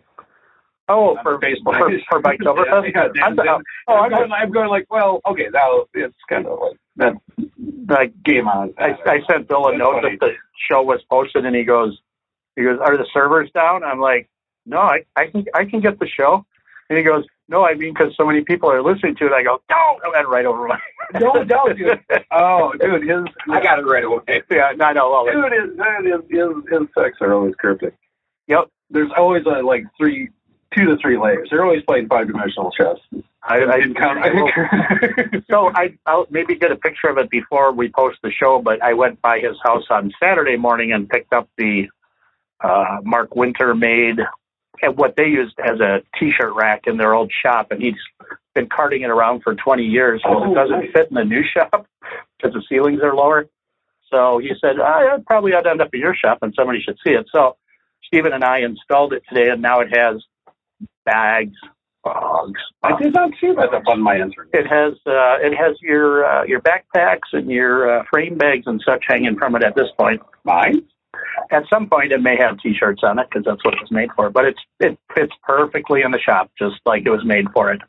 Oh, 0.89 1.17
for 1.23 1.39
Facebook. 1.39 1.79
for, 1.79 1.91
for 2.11 2.23
Biketoberfest. 2.27 2.91
yeah, 2.95 3.09
yeah, 3.15 3.25
I'm, 3.25 3.37
Dan- 3.37 3.63
oh, 3.87 3.95
I'm 3.95 4.11
going, 4.11 4.33
I'm 4.33 4.51
going 4.51 4.69
like, 4.71 4.87
well, 4.91 5.21
okay, 5.29 5.47
now 5.53 5.85
it's 5.95 6.17
kind 6.29 6.47
of 6.47 6.59
like 6.59 6.77
that 6.97 7.13
like 7.89 8.13
game 8.25 8.49
on. 8.49 8.75
I, 8.79 8.97
I 9.07 9.19
sent 9.31 9.47
Bill 9.49 9.67
a 9.69 9.71
That's 9.73 9.79
note 9.79 10.03
funny. 10.03 10.17
that 10.17 10.27
the 10.27 10.33
show 10.69 10.83
was 10.83 11.01
posted, 11.09 11.45
and 11.47 11.55
he 11.55 11.63
goes, 11.65 11.97
he 12.57 12.65
goes, 12.65 12.79
are 12.81 12.97
the 12.97 13.07
servers 13.15 13.49
down? 13.55 13.85
I'm 13.85 14.01
like, 14.01 14.29
no, 14.67 14.79
I, 14.79 15.05
I 15.17 15.27
can 15.27 15.45
I 15.55 15.65
can 15.65 15.81
get 15.81 15.99
the 16.01 16.09
show. 16.09 16.45
And 16.89 16.99
he 16.99 17.05
goes, 17.05 17.25
no, 17.51 17.67
I 17.67 17.75
mean 17.75 17.93
because 17.93 18.15
so 18.17 18.25
many 18.25 18.43
people 18.43 18.71
are 18.71 18.81
listening 18.81 19.17
to 19.17 19.27
it. 19.27 19.33
I 19.33 19.43
go, 19.43 19.61
no, 19.69 19.77
I 19.77 20.09
went 20.15 20.29
right 20.29 20.47
over 20.47 20.69
my. 20.69 20.79
Don't, 21.19 21.49
don't, 21.49 21.77
dude. 21.77 22.01
Oh, 22.31 22.73
dude, 22.81 23.03
his 23.03 23.25
I 23.51 23.61
got 23.61 23.81
it 23.81 23.83
right 23.83 24.05
away. 24.05 24.23
yeah, 24.51 24.73
no, 24.77 24.85
I 24.85 24.93
know. 24.93 25.11
Well, 25.11 25.25
dude, 25.25 25.53
his, 25.53 25.71
his, 26.05 26.21
his, 26.31 26.49
his 26.71 26.89
sex 26.97 27.19
are 27.21 27.35
always 27.35 27.55
cryptic. 27.57 27.95
Yep. 28.47 28.69
There's 28.91 29.11
always 29.17 29.43
uh, 29.47 29.65
like 29.65 29.85
three, 29.99 30.29
two 30.77 30.85
to 30.87 30.97
three 31.03 31.19
layers. 31.19 31.49
They're 31.51 31.65
always 31.65 31.83
playing 31.89 32.07
five 32.07 32.29
dimensional 32.29 32.71
chess. 32.71 32.97
I, 33.43 33.59
I, 33.59 33.77
In 33.79 33.95
count- 33.95 34.25
so 35.51 35.73
I, 35.75 35.97
I'll 36.07 36.27
maybe 36.31 36.55
get 36.55 36.71
a 36.71 36.77
picture 36.77 37.09
of 37.09 37.19
it 37.19 37.31
before 37.31 37.73
we 37.73 37.89
post 37.89 38.19
the 38.23 38.31
show. 38.31 38.61
But 38.63 38.81
I 38.83 38.93
went 38.95 39.21
by 39.21 39.41
his 39.41 39.57
house 39.65 39.85
on 39.91 40.13
Saturday 40.23 40.57
morning 40.57 40.93
and 40.93 41.09
picked 41.09 41.33
up 41.33 41.49
the 41.59 41.89
uh, 42.61 42.99
Mark 43.03 43.35
Winter 43.35 43.75
made 43.75 44.21
and 44.83 44.97
what 44.97 45.17
they 45.17 45.27
used 45.27 45.59
as 45.59 45.81
a 45.81 46.03
T-shirt 46.19 46.55
rack 46.55 46.83
in 46.87 46.97
their 46.97 47.15
old 47.15 47.31
shop, 47.33 47.69
and 47.71 47.81
he's 47.83 47.95
been 48.55 48.69
carting 48.69 49.03
it 49.03 49.11
around 49.11 49.43
for 49.43 49.55
20 49.55 49.83
years 49.85 50.21
because 50.23 50.43
Oh, 50.47 50.51
it 50.51 50.55
doesn't 50.55 50.81
nice. 50.81 50.93
fit 50.93 51.09
in 51.11 51.15
the 51.15 51.25
new 51.25 51.43
shop 51.55 51.87
because 52.37 52.55
the 52.55 52.63
ceilings 52.69 53.01
are 53.03 53.15
lower. 53.15 53.47
So 54.11 54.39
he 54.39 54.51
said, 54.61 54.77
oh, 54.81 54.85
I'd 55.15 55.25
probably 55.27 55.53
ought 55.55 55.63
to 55.63 55.71
end 55.71 55.81
up 55.81 55.91
in 55.93 56.01
your 56.01 56.15
shop 56.17 56.39
and 56.43 56.53
somebody 56.59 56.81
should 56.81 56.99
see 57.07 57.13
it. 57.13 57.27
So 57.33 57.57
Stephen 58.05 58.33
and 58.33 58.43
I 58.43 58.59
installed 58.61 59.13
it 59.13 59.23
today, 59.29 59.51
and 59.51 59.63
now 59.63 59.81
it 59.81 59.97
has 59.97 60.21
bags, 61.05 61.55
bogs. 62.03 62.61
I 62.83 63.01
did 63.01 63.15
not 63.15 63.31
see 63.41 63.53
that 63.55 63.73
up 63.73 63.85
on 63.87 64.03
my 64.03 64.17
Instagram. 64.17 64.49
It 64.53 64.67
has 64.67 64.95
uh, 65.07 65.37
it 65.47 65.55
has 65.57 65.77
your 65.81 66.25
uh, 66.25 66.45
your 66.45 66.61
backpacks 66.61 67.29
and 67.33 67.49
your 67.51 68.01
uh, 68.01 68.05
frame 68.11 68.37
bags 68.37 68.65
and 68.67 68.83
such 68.85 69.05
hanging 69.09 69.37
from 69.37 69.55
it 69.55 69.63
at 69.63 69.77
this 69.77 69.89
point. 69.99 70.21
Mine? 70.45 70.83
At 71.51 71.65
some 71.69 71.89
point, 71.89 72.13
it 72.13 72.23
may 72.23 72.37
have 72.37 72.59
T-shirts 72.59 73.03
on 73.03 73.19
it 73.19 73.29
because 73.29 73.45
that's 73.45 73.65
what 73.65 73.75
it's 73.81 73.91
made 73.91 74.11
for. 74.15 74.31
But 74.31 74.45
it's 74.45 74.61
it 74.79 74.99
fits 75.15 75.33
perfectly 75.43 76.03
in 76.03 76.13
the 76.13 76.21
shop, 76.21 76.51
just 76.59 76.77
like 76.87 77.03
it 77.05 77.11
was 77.11 77.25
made 77.25 77.47
for 77.53 77.73
it. 77.73 77.81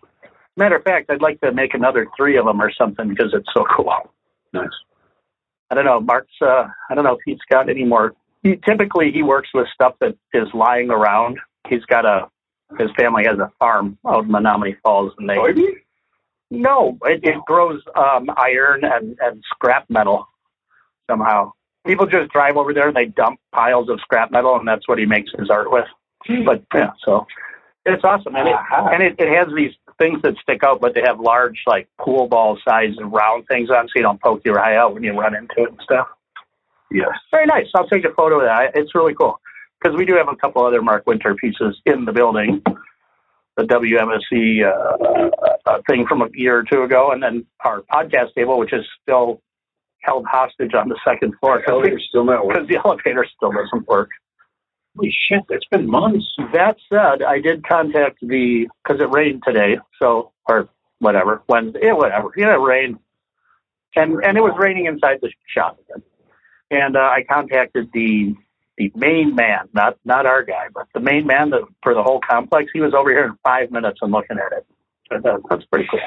Matter 0.58 0.78
of 0.78 0.84
fact, 0.84 1.10
I'd 1.10 1.22
like 1.22 1.40
to 1.42 1.52
make 1.52 1.74
another 1.74 2.08
three 2.18 2.38
of 2.38 2.46
them 2.46 2.62
or 2.62 2.72
something 2.72 3.08
because 3.08 3.34
it's 3.34 3.48
so 3.54 3.64
cool. 3.76 3.94
Nice. 4.54 4.70
I 5.70 5.76
don't 5.76 5.86
know, 5.86 6.00
Mark's. 6.02 6.34
Uh, 6.42 6.66
I 6.90 6.96
don't 6.96 7.04
know 7.04 7.14
if 7.14 7.22
he's 7.26 7.40
got 7.50 7.70
any 7.70 7.86
more. 7.86 8.14
He, 8.44 8.58
typically, 8.68 9.12
he 9.12 9.24
works 9.24 9.50
with 9.54 9.68
stuff 9.74 9.94
that 10.02 10.18
is 10.34 10.48
lying 10.54 10.90
around. 10.90 11.40
He's 11.70 11.86
got 11.86 12.06
a. 12.06 12.28
His 12.80 12.90
family 12.98 13.24
has 13.26 13.38
a 13.38 13.52
farm 13.60 13.98
out 14.08 14.24
in 14.24 14.30
Menomonee 14.32 14.78
Falls, 14.82 15.14
and 15.18 15.30
they 15.30 15.36
Soybean? 15.36 15.74
no, 16.50 16.98
it, 17.04 17.20
it 17.24 17.36
grows 17.46 17.82
um, 17.96 18.30
iron 18.38 18.82
and, 18.84 19.18
and 19.22 19.44
scrap 19.54 19.90
metal 19.90 20.26
somehow. 21.10 21.52
People 21.86 22.06
just 22.06 22.32
drive 22.32 22.58
over 22.58 22.74
there 22.74 22.88
and 22.88 22.96
they 22.96 23.06
dump 23.06 23.40
piles 23.52 23.90
of 23.90 24.00
scrap 24.02 24.32
metal, 24.32 24.56
and 24.56 24.68
that's 24.68 24.88
what 24.88 25.00
he 25.00 25.06
makes 25.06 25.32
his 25.38 25.50
art 25.50 25.72
with. 25.72 25.86
But 26.46 26.64
yeah, 26.74 26.92
so 27.04 27.26
it's 27.86 28.04
awesome, 28.04 28.36
and 28.36 28.48
it 28.48 28.54
Aha. 28.54 28.90
and 28.94 29.02
it, 29.02 29.16
it 29.18 29.28
has 29.36 29.48
these 29.56 29.72
things 30.00 30.22
that 30.24 30.36
stick 30.42 30.64
out, 30.64 30.82
but 30.82 30.94
they 30.94 31.02
have 31.02 31.20
large, 31.20 31.62
like 31.66 31.88
pool 32.00 32.28
ball 32.28 32.58
size 32.68 32.94
round 33.02 33.46
things 33.48 33.70
on, 33.70 33.88
so 33.88 33.92
you 33.96 34.02
don't 34.02 34.22
poke 34.22 34.42
your 34.46 34.60
eye 34.60 34.76
out 34.76 34.94
when 34.94 35.04
you 35.04 35.14
run 35.14 35.36
into 35.36 35.56
it 35.58 35.70
and 35.70 35.80
stuff. 35.84 36.08
Yes. 36.92 37.10
Very 37.32 37.46
nice. 37.46 37.68
I'll 37.76 37.88
take 37.88 38.06
a 38.06 38.14
photo 38.14 38.40
of 38.40 38.46
that. 38.46 38.72
It's 38.76 38.94
really 38.94 39.14
cool 39.14 39.40
because 39.82 39.98
we 39.98 40.06
do 40.06 40.16
have 40.16 40.28
a 40.28 40.36
couple 40.36 40.66
other 40.66 40.82
Mark 40.82 41.08
Winter 41.08 41.36
pieces 41.36 41.80
in 41.86 42.06
the 42.06 42.12
building. 42.12 42.62
The 43.58 43.64
WMSC 43.64 44.64
uh, 44.64 45.30
uh, 45.70 45.82
thing 45.90 46.06
from 46.08 46.22
a 46.22 46.28
year 46.34 46.58
or 46.58 46.64
two 46.64 46.84
ago, 46.84 47.12
and 47.12 47.22
then 47.22 47.46
our 47.66 47.82
podcast 47.82 48.34
table, 48.34 48.58
which 48.58 48.74
is 48.74 48.86
still 49.02 49.42
held 50.02 50.26
hostage 50.26 50.74
on 50.74 50.90
the 50.90 51.00
second 51.06 51.34
floor 51.40 51.64
Elevator's 51.68 52.06
still 52.10 52.26
not 52.26 52.48
because 52.48 52.68
the 52.68 52.78
elevator 52.84 53.26
still 53.36 53.52
doesn't 53.52 53.88
work. 53.88 54.10
Holy 54.96 55.14
shit, 55.28 55.44
it's 55.50 55.66
been 55.72 55.90
months. 55.90 56.26
That 56.54 56.76
said, 56.90 57.24
I 57.24 57.40
did 57.40 57.66
contact 57.66 58.18
the 58.22 58.68
because 58.84 59.02
it 59.02 59.10
rained 59.10 59.44
today, 59.46 59.80
so 60.00 60.34
or 60.50 60.68
whatever 61.00 61.44
Wednesday, 61.48 61.80
yeah, 61.84 61.94
whatever. 61.94 62.30
Yeah, 62.36 62.56
it 62.56 62.60
rained, 62.60 63.00
and 63.96 64.24
and 64.24 64.38
it 64.38 64.42
was 64.42 64.54
raining 64.60 64.88
inside 64.88 65.20
the 65.22 65.32
shop 65.48 65.80
again. 65.86 66.04
And 66.72 66.98
uh, 66.98 67.00
I 67.00 67.24
contacted 67.30 67.90
the 67.94 68.36
the 68.78 68.92
main 68.96 69.34
man, 69.34 69.70
not 69.74 69.98
not 70.04 70.26
our 70.26 70.44
guy, 70.44 70.68
but 70.74 70.88
the 70.94 71.00
main 71.00 71.26
man 71.26 71.52
that, 71.52 71.62
for 71.84 71.94
the 71.94 72.04
whole 72.04 72.20
complex. 72.30 72.72
He 72.74 72.82
was 72.82 72.94
over 72.94 73.12
here 73.12 73.26
in 73.26 73.38
five 73.44 73.72
minutes 73.72 74.00
and 74.02 74.12
looking 74.12 74.38
at 74.40 74.58
it. 74.58 74.66
That's 75.50 75.66
pretty 75.66 75.88
cool. 75.90 76.00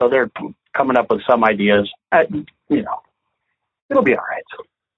So 0.00 0.08
they're 0.08 0.30
coming 0.76 0.96
up 0.96 1.10
with 1.10 1.22
some 1.28 1.44
ideas. 1.44 1.90
Uh, 2.12 2.24
you 2.68 2.82
know, 2.82 3.02
it'll 3.88 4.02
be 4.02 4.14
all 4.14 4.24
right. 4.28 4.44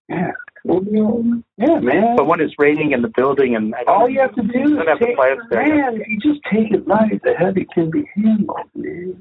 Yeah. 0.09 0.31
Yeah, 0.65 1.81
man. 1.81 2.17
But 2.17 2.27
when 2.27 2.41
it's 2.41 2.55
raining 2.59 2.93
in 2.93 3.03
the 3.03 3.11
building, 3.17 3.57
and 3.57 3.75
I 3.75 3.83
don't 3.85 4.03
All 4.03 4.09
you 4.09 4.21
have 4.21 4.35
to 4.37 4.43
do 4.43 4.79
is 4.79 4.87
have 4.87 5.01
take, 5.01 5.17
there. 5.51 5.67
man, 5.67 6.01
if 6.01 6.07
you 6.07 6.21
just 6.21 6.41
take 6.53 6.71
it 6.73 6.87
light, 6.87 7.21
the 7.25 7.35
heavy 7.35 7.67
can 7.75 7.91
be 7.91 8.05
handled, 8.15 8.69
man. 8.75 9.17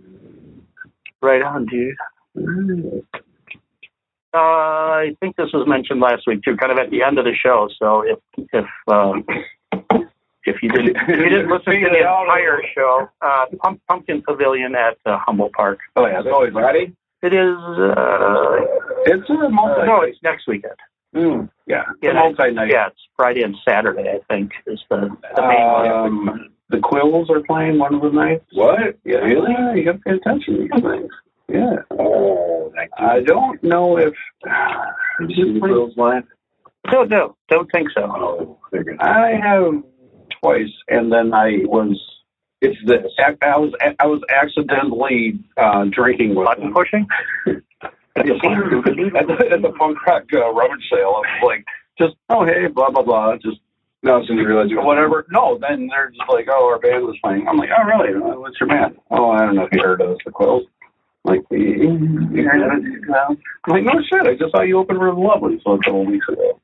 right 1.21 1.41
on, 1.41 1.65
dude. 1.65 1.95
Mm. 2.37 3.01
Uh, 4.33 4.37
I 4.37 5.15
think 5.19 5.35
this 5.35 5.49
was 5.51 5.67
mentioned 5.67 5.99
last 5.99 6.23
week 6.27 6.41
too, 6.43 6.55
kind 6.57 6.71
of 6.71 6.77
at 6.77 6.89
the 6.91 7.03
end 7.03 7.17
of 7.17 7.25
the 7.25 7.33
show. 7.33 7.67
So 7.79 8.03
if 8.05 8.19
if 8.53 8.65
um, 8.87 9.25
if 10.45 10.57
you 10.63 10.69
didn't 10.69 10.95
if 10.97 11.07
you 11.07 11.29
didn't 11.29 11.49
listen 11.49 11.73
to 11.73 11.89
the 11.89 11.99
entire 11.99 12.61
show, 12.75 13.07
uh, 13.21 13.45
Pump, 13.61 13.81
Pumpkin 13.87 14.21
Pavilion 14.27 14.75
at 14.75 14.97
uh, 15.05 15.17
Humboldt 15.25 15.53
Park. 15.53 15.79
Oh, 15.95 16.05
yeah, 16.05 16.19
it's 16.19 16.27
always 16.31 16.53
Friday? 16.53 16.93
It 17.23 17.33
is. 17.33 17.57
Uh, 17.57 18.57
It's 19.05 19.29
a 19.29 19.49
multi. 19.49 19.85
no, 19.85 20.01
it's 20.01 20.17
next 20.23 20.47
weekend. 20.47 20.73
Mm, 21.15 21.49
yeah, 21.67 21.83
Yeah, 22.01 22.13
multi 22.13 22.51
night. 22.51 22.69
Yeah, 22.71 22.87
it's 22.87 22.99
Friday 23.17 23.43
and 23.43 23.55
Saturday. 23.67 24.09
I 24.09 24.33
think 24.33 24.51
is 24.65 24.79
the 24.89 25.09
the 25.35 25.41
main 25.41 25.67
one. 25.67 25.91
Um, 25.91 26.49
the 26.69 26.77
Quills 26.77 27.29
are 27.29 27.41
playing 27.41 27.77
one 27.79 27.93
of 27.93 28.01
the 28.01 28.09
nights. 28.09 28.45
What? 28.53 28.97
Yeah, 29.03 29.17
Really? 29.17 29.51
Yeah, 29.51 29.73
you 29.75 29.83
got 29.85 29.91
to 29.93 29.97
pay 29.99 30.11
attention 30.11 30.53
to 30.55 30.61
these 30.61 30.81
things. 30.81 31.11
Yeah. 31.49 31.75
Oh, 31.99 32.71
thank 32.75 32.91
you. 32.97 33.05
I 33.05 33.19
don't 33.21 33.61
know 33.61 33.97
if 33.97 34.13
Did 35.19 35.31
you 35.31 35.45
see 35.45 35.53
the 35.53 35.59
Quills 35.59 35.95
live? 35.97 36.23
No, 36.91 37.03
no, 37.03 37.35
don't 37.49 37.69
think 37.71 37.89
so. 37.93 38.01
Oh, 38.03 38.57
they're 38.71 38.83
good. 38.85 38.99
I 39.01 39.31
have 39.43 39.83
twice, 40.41 40.71
and 40.87 41.11
then 41.11 41.33
I 41.33 41.59
was 41.65 41.99
It's 42.61 42.77
this. 42.85 43.11
I 43.19 43.57
was 43.57 43.73
I 43.99 44.05
was 44.07 44.21
accidentally 44.29 45.39
uh, 45.57 45.85
drinking 45.91 46.35
with 46.35 46.45
Button 46.45 46.65
them. 46.65 46.73
pushing. 46.73 47.07
at 47.47 48.25
the, 48.25 49.11
at 49.17 49.27
the, 49.27 49.45
at 49.55 49.61
the 49.61 49.73
punk 49.79 49.97
rock 50.05 50.23
uh, 50.33 50.51
rummage 50.53 50.83
sale. 50.91 51.15
I 51.15 51.21
was 51.21 51.41
like, 51.43 51.65
just 51.97 52.15
oh 52.29 52.45
hey, 52.45 52.67
blah 52.67 52.89
blah 52.89 53.03
blah, 53.03 53.35
just 53.37 53.57
No, 54.03 54.21
so 54.27 54.33
you 54.33 54.45
realize 54.45 54.69
you 54.69 54.81
whatever. 54.81 55.25
No, 55.31 55.57
then 55.59 55.87
they're 55.87 56.09
just 56.09 56.29
like, 56.29 56.47
oh, 56.51 56.67
our 56.67 56.79
band 56.79 57.05
was 57.05 57.17
playing. 57.23 57.47
I'm 57.47 57.57
like, 57.57 57.69
oh 57.77 57.83
really? 57.83 58.13
Uh, 58.15 58.39
What's 58.39 58.59
your 58.59 58.69
band? 58.69 58.97
Oh, 59.11 59.31
I 59.31 59.39
don't 59.45 59.55
know 59.55 59.63
if 59.65 59.69
you 59.73 59.81
heard 59.83 60.01
of 60.01 60.11
us, 60.11 60.17
the 60.25 60.31
Quills. 60.31 60.63
Like, 61.23 61.41
"Mm, 61.51 62.35
you 62.35 62.43
heard 62.49 62.63
of 62.63 62.71
us, 62.71 62.83
the 62.83 63.05
Quills?" 63.07 63.37
I'm 63.65 63.73
like, 63.73 63.83
no 63.83 64.01
shit. 64.09 64.27
I 64.27 64.33
just 64.35 64.51
saw 64.51 64.61
you 64.61 64.77
open 64.79 64.97
River 64.97 65.17
Lovely 65.19 65.61
so 65.63 65.73
a 65.73 65.77
couple 65.79 66.05
weeks 66.05 66.27
ago. 66.27 66.59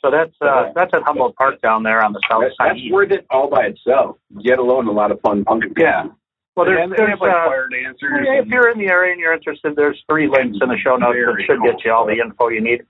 So 0.00 0.10
that's 0.10 0.34
uh, 0.40 0.70
that's 0.74 0.94
at 0.94 1.02
Humboldt 1.02 1.34
Park 1.36 1.60
down 1.60 1.82
there 1.82 2.04
on 2.04 2.12
the 2.12 2.20
south 2.30 2.44
side. 2.56 2.76
that's 2.76 2.92
worth 2.92 3.10
it 3.10 3.26
all 3.30 3.50
by 3.50 3.66
itself. 3.66 4.16
Get 4.44 4.58
alone 4.58 4.86
a 4.86 4.92
lot 4.92 5.10
of 5.10 5.20
fun 5.20 5.44
pumpkin. 5.44 5.74
Yeah. 5.76 6.06
Well, 6.54 6.66
there's, 6.66 6.78
and 6.82 6.92
they 6.92 6.96
there's 6.96 7.18
like 7.20 7.30
uh, 7.30 7.46
fire 7.46 7.68
dancers. 7.68 8.10
Yeah, 8.24 8.40
if 8.42 8.46
you're 8.46 8.70
in 8.70 8.78
the 8.78 8.88
area 8.88 9.12
and 9.12 9.20
you're 9.20 9.34
interested, 9.34 9.74
there's 9.76 10.02
three 10.08 10.28
links 10.28 10.58
in 10.60 10.68
the 10.68 10.76
show 10.76 10.96
notes 10.96 11.18
that 11.24 11.44
should 11.46 11.62
get 11.62 11.84
you 11.84 11.92
all 11.92 12.06
the 12.06 12.18
info 12.18 12.48
you 12.48 12.60
need. 12.60 12.82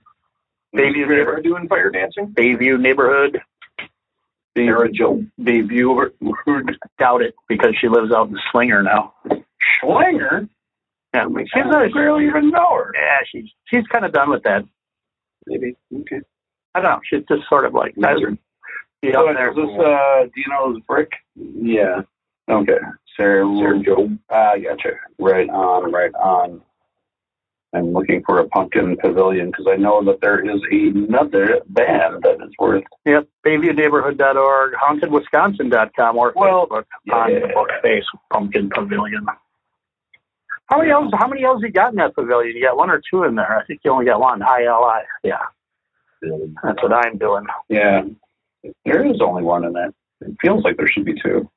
Bayview 0.75 1.07
neighborhood, 1.07 1.43
doing 1.43 1.67
fire 1.67 1.89
dancing? 1.89 2.27
Bayview 2.27 2.79
neighborhood. 2.79 3.41
Sarah 4.55 4.91
Joe 4.91 5.23
Bayview, 5.39 6.11
doubt 6.99 7.21
it 7.21 7.33
because 7.47 7.75
she 7.79 7.87
lives 7.87 8.11
out 8.11 8.29
in 8.29 8.37
Slinger 8.51 8.83
now. 8.83 9.13
Slinger. 9.81 10.49
Yeah, 11.13 11.25
she's 11.27 11.47
She's. 11.53 11.63
I 11.65 11.87
barely 11.93 12.27
even 12.27 12.51
know 12.51 12.75
her. 12.75 12.91
Yeah, 12.93 13.17
she's 13.31 13.49
she's 13.65 13.85
kind 13.87 14.05
of 14.05 14.13
done 14.13 14.29
with 14.29 14.43
that. 14.43 14.63
Maybe. 15.47 15.75
Okay. 15.93 16.21
I 16.75 16.81
don't 16.81 16.91
know. 16.91 16.99
She's 17.09 17.23
just 17.27 17.47
sort 17.49 17.65
of 17.65 17.73
like 17.73 17.97
Nice. 17.97 18.17
be 19.01 19.11
So 19.11 19.27
out 19.29 19.33
there. 19.35 19.49
is 19.49 19.55
this 19.55 19.79
uh, 19.85 20.25
Dino's 20.35 20.81
brick? 20.87 21.11
Yeah. 21.35 22.01
Okay. 22.49 22.77
Sarah, 23.17 23.45
Sarah 23.57 23.79
Joe. 23.83 24.09
Ah, 24.29 24.53
gotcha. 24.55 24.91
Right 25.19 25.49
on, 25.49 25.91
right 25.91 26.13
on. 26.15 26.61
I'm 27.73 27.93
looking 27.93 28.23
for 28.25 28.39
a 28.39 28.47
pumpkin 28.47 28.97
pavilion 28.97 29.51
because 29.51 29.67
I 29.69 29.75
know 29.75 30.03
that 30.05 30.21
there 30.21 30.39
is 30.39 30.59
another 30.71 31.59
band 31.69 32.23
that 32.23 32.37
is 32.43 32.51
worth. 32.57 32.83
Yep, 33.05 33.27
BayviewNeighborhood.org, 33.45 34.73
HauntedWisconsin.com, 34.73 36.17
or 36.17 36.33
Well, 36.35 36.65
Facebook 36.67 37.13
on 37.13 37.33
the 37.33 37.47
book 37.53 37.69
face 37.83 38.03
Pumpkin 38.33 38.69
Pavilion. 38.71 39.25
How 40.67 40.79
many 40.79 40.89
L's? 40.91 41.11
How 41.19 41.27
many 41.27 41.43
L's 41.43 41.61
you 41.61 41.71
got 41.71 41.91
in 41.91 41.97
that 41.97 42.15
pavilion? 42.15 42.55
You 42.55 42.63
got 42.63 42.77
one 42.77 42.89
or 42.89 43.01
two 43.11 43.23
in 43.23 43.35
there? 43.35 43.59
I 43.59 43.63
think 43.65 43.81
you 43.83 43.91
only 43.91 44.05
got 44.05 44.19
one. 44.19 44.41
I 44.41 44.63
L 44.65 44.83
I. 44.85 45.03
Yeah, 45.23 45.37
that's 46.21 46.81
what 46.83 46.93
I'm 46.93 47.17
doing. 47.17 47.45
Yeah, 47.69 48.01
there 48.85 49.05
is 49.05 49.21
only 49.21 49.43
one 49.43 49.63
in 49.65 49.73
that. 49.73 49.93
It 50.21 50.35
feels 50.41 50.63
like 50.63 50.77
there 50.77 50.87
should 50.87 51.05
be 51.05 51.19
two. 51.21 51.49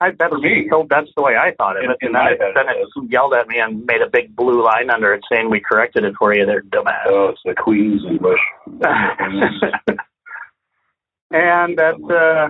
I 0.00 0.10
that's 0.18 0.32
For 0.32 0.38
me. 0.38 0.68
so 0.70 0.86
that's 0.88 1.10
the 1.16 1.22
way 1.22 1.36
I 1.36 1.52
thought 1.58 1.76
In- 1.82 1.90
it. 1.90 1.96
in 2.00 2.14
And 2.14 2.14
then 2.16 2.26
it, 2.32 2.38
then 2.54 2.68
it 2.68 2.76
it 2.78 3.10
yelled 3.10 3.34
at 3.34 3.48
me 3.48 3.58
and 3.58 3.84
made 3.84 4.00
a 4.00 4.08
big 4.08 4.34
blue 4.36 4.62
line 4.64 4.90
under 4.90 5.12
it 5.12 5.24
saying 5.30 5.50
we 5.50 5.58
corrected 5.60 6.04
it 6.04 6.14
for 6.18 6.32
you 6.34 6.46
there, 6.46 6.62
dumbass. 6.62 7.02
Oh, 7.08 7.28
it's 7.30 7.40
the 7.44 7.54
Queens 7.54 8.02
and 8.06 8.20
Bush. 8.20 8.38
and 11.30 11.76
that 11.76 11.94
uh 12.10 12.48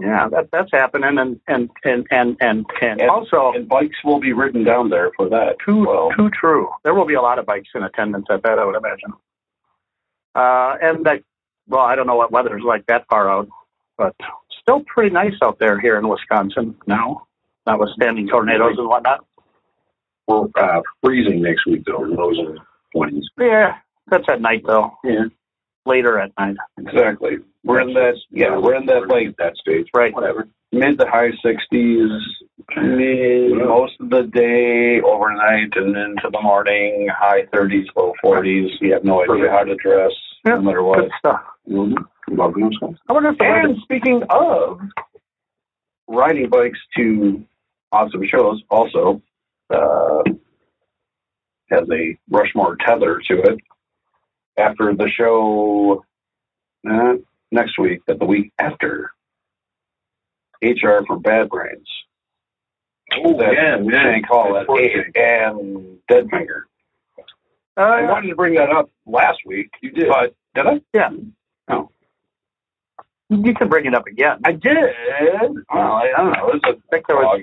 yeah, 0.00 0.26
that 0.30 0.48
that's 0.52 0.70
happening 0.72 1.18
and 1.18 1.38
and 1.48 1.70
and 1.84 2.06
and 2.10 2.36
and, 2.40 2.66
and, 2.80 3.00
And- 3.02 3.10
also 3.10 3.52
and 3.54 3.68
bikes 3.68 3.96
will 4.02 4.18
be 4.18 4.32
written 4.32 4.64
down 4.64 4.88
there 4.90 5.10
for 5.16 5.28
that. 5.28 5.56
too 5.64 5.84
well. 5.86 6.10
too 6.16 6.30
true. 6.30 6.68
There 6.82 6.94
will 6.94 7.06
be 7.06 7.14
a 7.14 7.22
lot 7.22 7.38
of 7.38 7.46
bikes 7.46 7.68
in 7.74 7.82
attendance 7.84 8.26
at 8.30 8.42
that, 8.42 8.58
I 8.58 8.64
would 8.64 8.74
imagine. 8.76 9.12
Uh 10.36 10.76
and 10.82 11.04
that 11.06 11.22
well, 11.68 11.82
I 11.82 11.96
don't 11.96 12.06
know 12.06 12.16
what 12.16 12.30
weather's 12.30 12.62
like 12.64 12.86
that 12.86 13.06
far 13.08 13.30
out, 13.30 13.48
but 13.98 14.14
still 14.62 14.82
pretty 14.86 15.10
nice 15.10 15.34
out 15.42 15.58
there 15.58 15.80
here 15.80 15.98
in 15.98 16.08
Wisconsin 16.08 16.76
now, 16.86 17.26
notwithstanding 17.66 18.28
tornadoes 18.28 18.76
and 18.78 18.88
whatnot. 18.88 19.24
We're 20.28 20.48
uh, 20.56 20.80
freezing 21.02 21.42
next 21.42 21.66
week 21.66 21.82
though, 21.86 22.02
lows 22.02 22.38
in 22.38 22.58
twenties. 22.92 23.28
Yeah, 23.38 23.76
that's 24.08 24.24
at 24.28 24.40
night 24.40 24.62
though. 24.66 24.92
Yeah. 25.04 25.24
Later 25.84 26.18
at 26.18 26.32
night. 26.38 26.56
Exactly. 26.78 27.38
We're 27.64 27.80
in 27.80 27.94
that. 27.94 28.14
Yeah, 28.30 28.58
we're 28.58 28.74
in 28.74 28.86
that 28.86 29.08
like 29.08 29.36
that 29.38 29.56
stage. 29.56 29.86
Right. 29.94 30.12
Whatever. 30.12 30.48
mid 30.72 30.98
to 30.98 31.06
high 31.06 31.30
sixties 31.44 32.10
most 32.74 33.94
of 34.00 34.10
the 34.10 34.22
day, 34.32 35.00
overnight, 35.00 35.76
and 35.76 35.96
into 35.96 36.28
the 36.32 36.40
morning. 36.42 37.08
High 37.16 37.46
thirties, 37.52 37.86
low 37.96 38.12
forties. 38.22 38.70
You 38.80 38.92
have 38.92 39.04
no 39.04 39.22
idea 39.22 39.50
how 39.50 39.64
to 39.64 39.74
dress, 39.76 40.12
Yeah, 40.46 40.56
no 40.56 40.62
matter 40.62 40.82
what. 40.82 41.00
Good 41.00 41.10
stuff. 41.18 41.40
Mm-hmm. 41.68 42.02
Love. 42.28 42.54
I 43.08 43.12
wonder 43.12 43.30
if 43.30 43.36
And 43.40 43.76
speaking 43.82 44.22
of 44.30 44.80
riding 46.08 46.48
bikes 46.50 46.78
to 46.96 47.44
awesome 47.92 48.26
shows, 48.28 48.62
also 48.68 49.22
uh, 49.70 50.22
has 51.70 51.88
a 51.90 52.18
Rushmore 52.30 52.76
tether 52.84 53.20
to 53.30 53.42
it. 53.42 53.60
After 54.58 54.94
the 54.94 55.08
show 55.14 56.02
uh, 56.90 57.14
next 57.52 57.78
week, 57.78 58.00
but 58.06 58.18
the 58.18 58.24
week 58.24 58.52
after, 58.58 59.10
HR 60.62 61.04
for 61.06 61.18
Bad 61.18 61.50
Brains. 61.50 61.86
Oh, 63.14 63.36
That 63.38 63.52
yeah, 63.52 63.76
yeah. 63.82 64.20
That's 64.22 64.60
at 64.60 64.66
fortunate. 64.66 65.16
and 65.16 65.98
Deadfinger. 66.10 66.62
I 67.76 68.04
uh, 68.04 68.08
wanted 68.08 68.28
to 68.28 68.34
bring 68.36 68.54
that 68.54 68.70
up 68.70 68.90
last 69.06 69.38
week. 69.46 69.68
You 69.82 69.90
did, 69.90 70.08
but 70.08 70.34
did 70.54 70.66
I? 70.66 70.80
yeah. 70.94 71.10
No. 71.68 71.90
You 73.28 73.54
can 73.54 73.68
bring 73.68 73.86
it 73.86 73.94
up 73.94 74.06
again. 74.06 74.38
I 74.44 74.52
did. 74.52 74.76
Well, 75.72 75.92
I 75.92 76.12
don't 76.16 76.32
know. 76.32 76.50
There's 76.62 76.62
a 76.64 76.96
I 76.96 77.14
was 77.14 77.24
fog, 77.24 77.40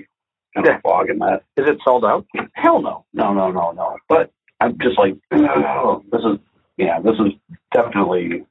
kind 0.54 0.68
of 0.68 0.82
fog 0.82 1.10
in 1.10 1.18
that. 1.18 1.42
is 1.56 1.68
it 1.68 1.78
sold 1.84 2.04
out? 2.04 2.26
Hell 2.54 2.80
no, 2.82 3.04
no, 3.12 3.32
no, 3.32 3.50
no, 3.50 3.70
no. 3.72 3.96
But 4.08 4.30
I'm 4.60 4.78
just 4.80 4.98
like, 4.98 5.14
oh, 5.32 6.02
this 6.10 6.20
is, 6.22 6.38
yeah, 6.78 7.00
this 7.00 7.14
is 7.14 7.32
definitely 7.72 8.44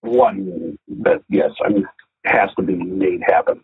one 0.00 0.78
that 1.02 1.22
yes, 1.28 1.50
I 1.64 1.68
mean, 1.70 1.86
has 2.24 2.50
to 2.56 2.62
be 2.62 2.74
made 2.74 3.20
happen. 3.26 3.62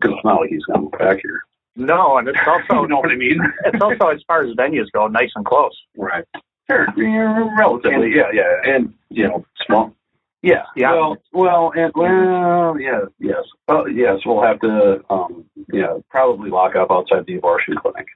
Because 0.00 0.16
it's 0.16 0.24
not 0.24 0.40
like 0.40 0.50
he's 0.50 0.64
coming 0.66 0.90
back 0.90 1.18
here. 1.22 1.40
No, 1.76 2.18
and 2.18 2.28
it's 2.28 2.38
also 2.46 2.82
you 2.82 2.88
know 2.88 2.98
what 2.98 3.10
I 3.10 3.16
mean? 3.16 3.40
it's 3.64 3.82
also 3.82 4.08
as 4.08 4.20
far 4.26 4.42
as 4.44 4.54
venues 4.56 4.86
go, 4.92 5.06
nice 5.08 5.30
and 5.34 5.44
close. 5.44 5.76
Right. 5.96 6.24
Sure, 6.70 6.86
yeah, 6.96 7.46
relatively, 7.58 8.14
yeah, 8.16 8.30
yeah, 8.32 8.72
And 8.74 8.94
you 9.10 9.28
know, 9.28 9.44
small. 9.66 9.94
yeah, 10.42 10.62
Yeah. 10.76 10.92
Well, 10.92 11.16
well, 11.32 11.72
and 11.76 11.92
well, 11.94 12.78
yeah, 12.80 13.00
yes, 13.18 13.42
well, 13.68 13.86
yes. 13.86 14.20
We'll 14.24 14.42
have 14.42 14.60
to, 14.60 15.02
um, 15.10 15.44
yeah, 15.72 15.98
probably 16.08 16.48
lock 16.48 16.74
up 16.74 16.90
outside 16.90 17.26
the 17.26 17.36
abortion 17.36 17.74
clinic. 17.76 18.06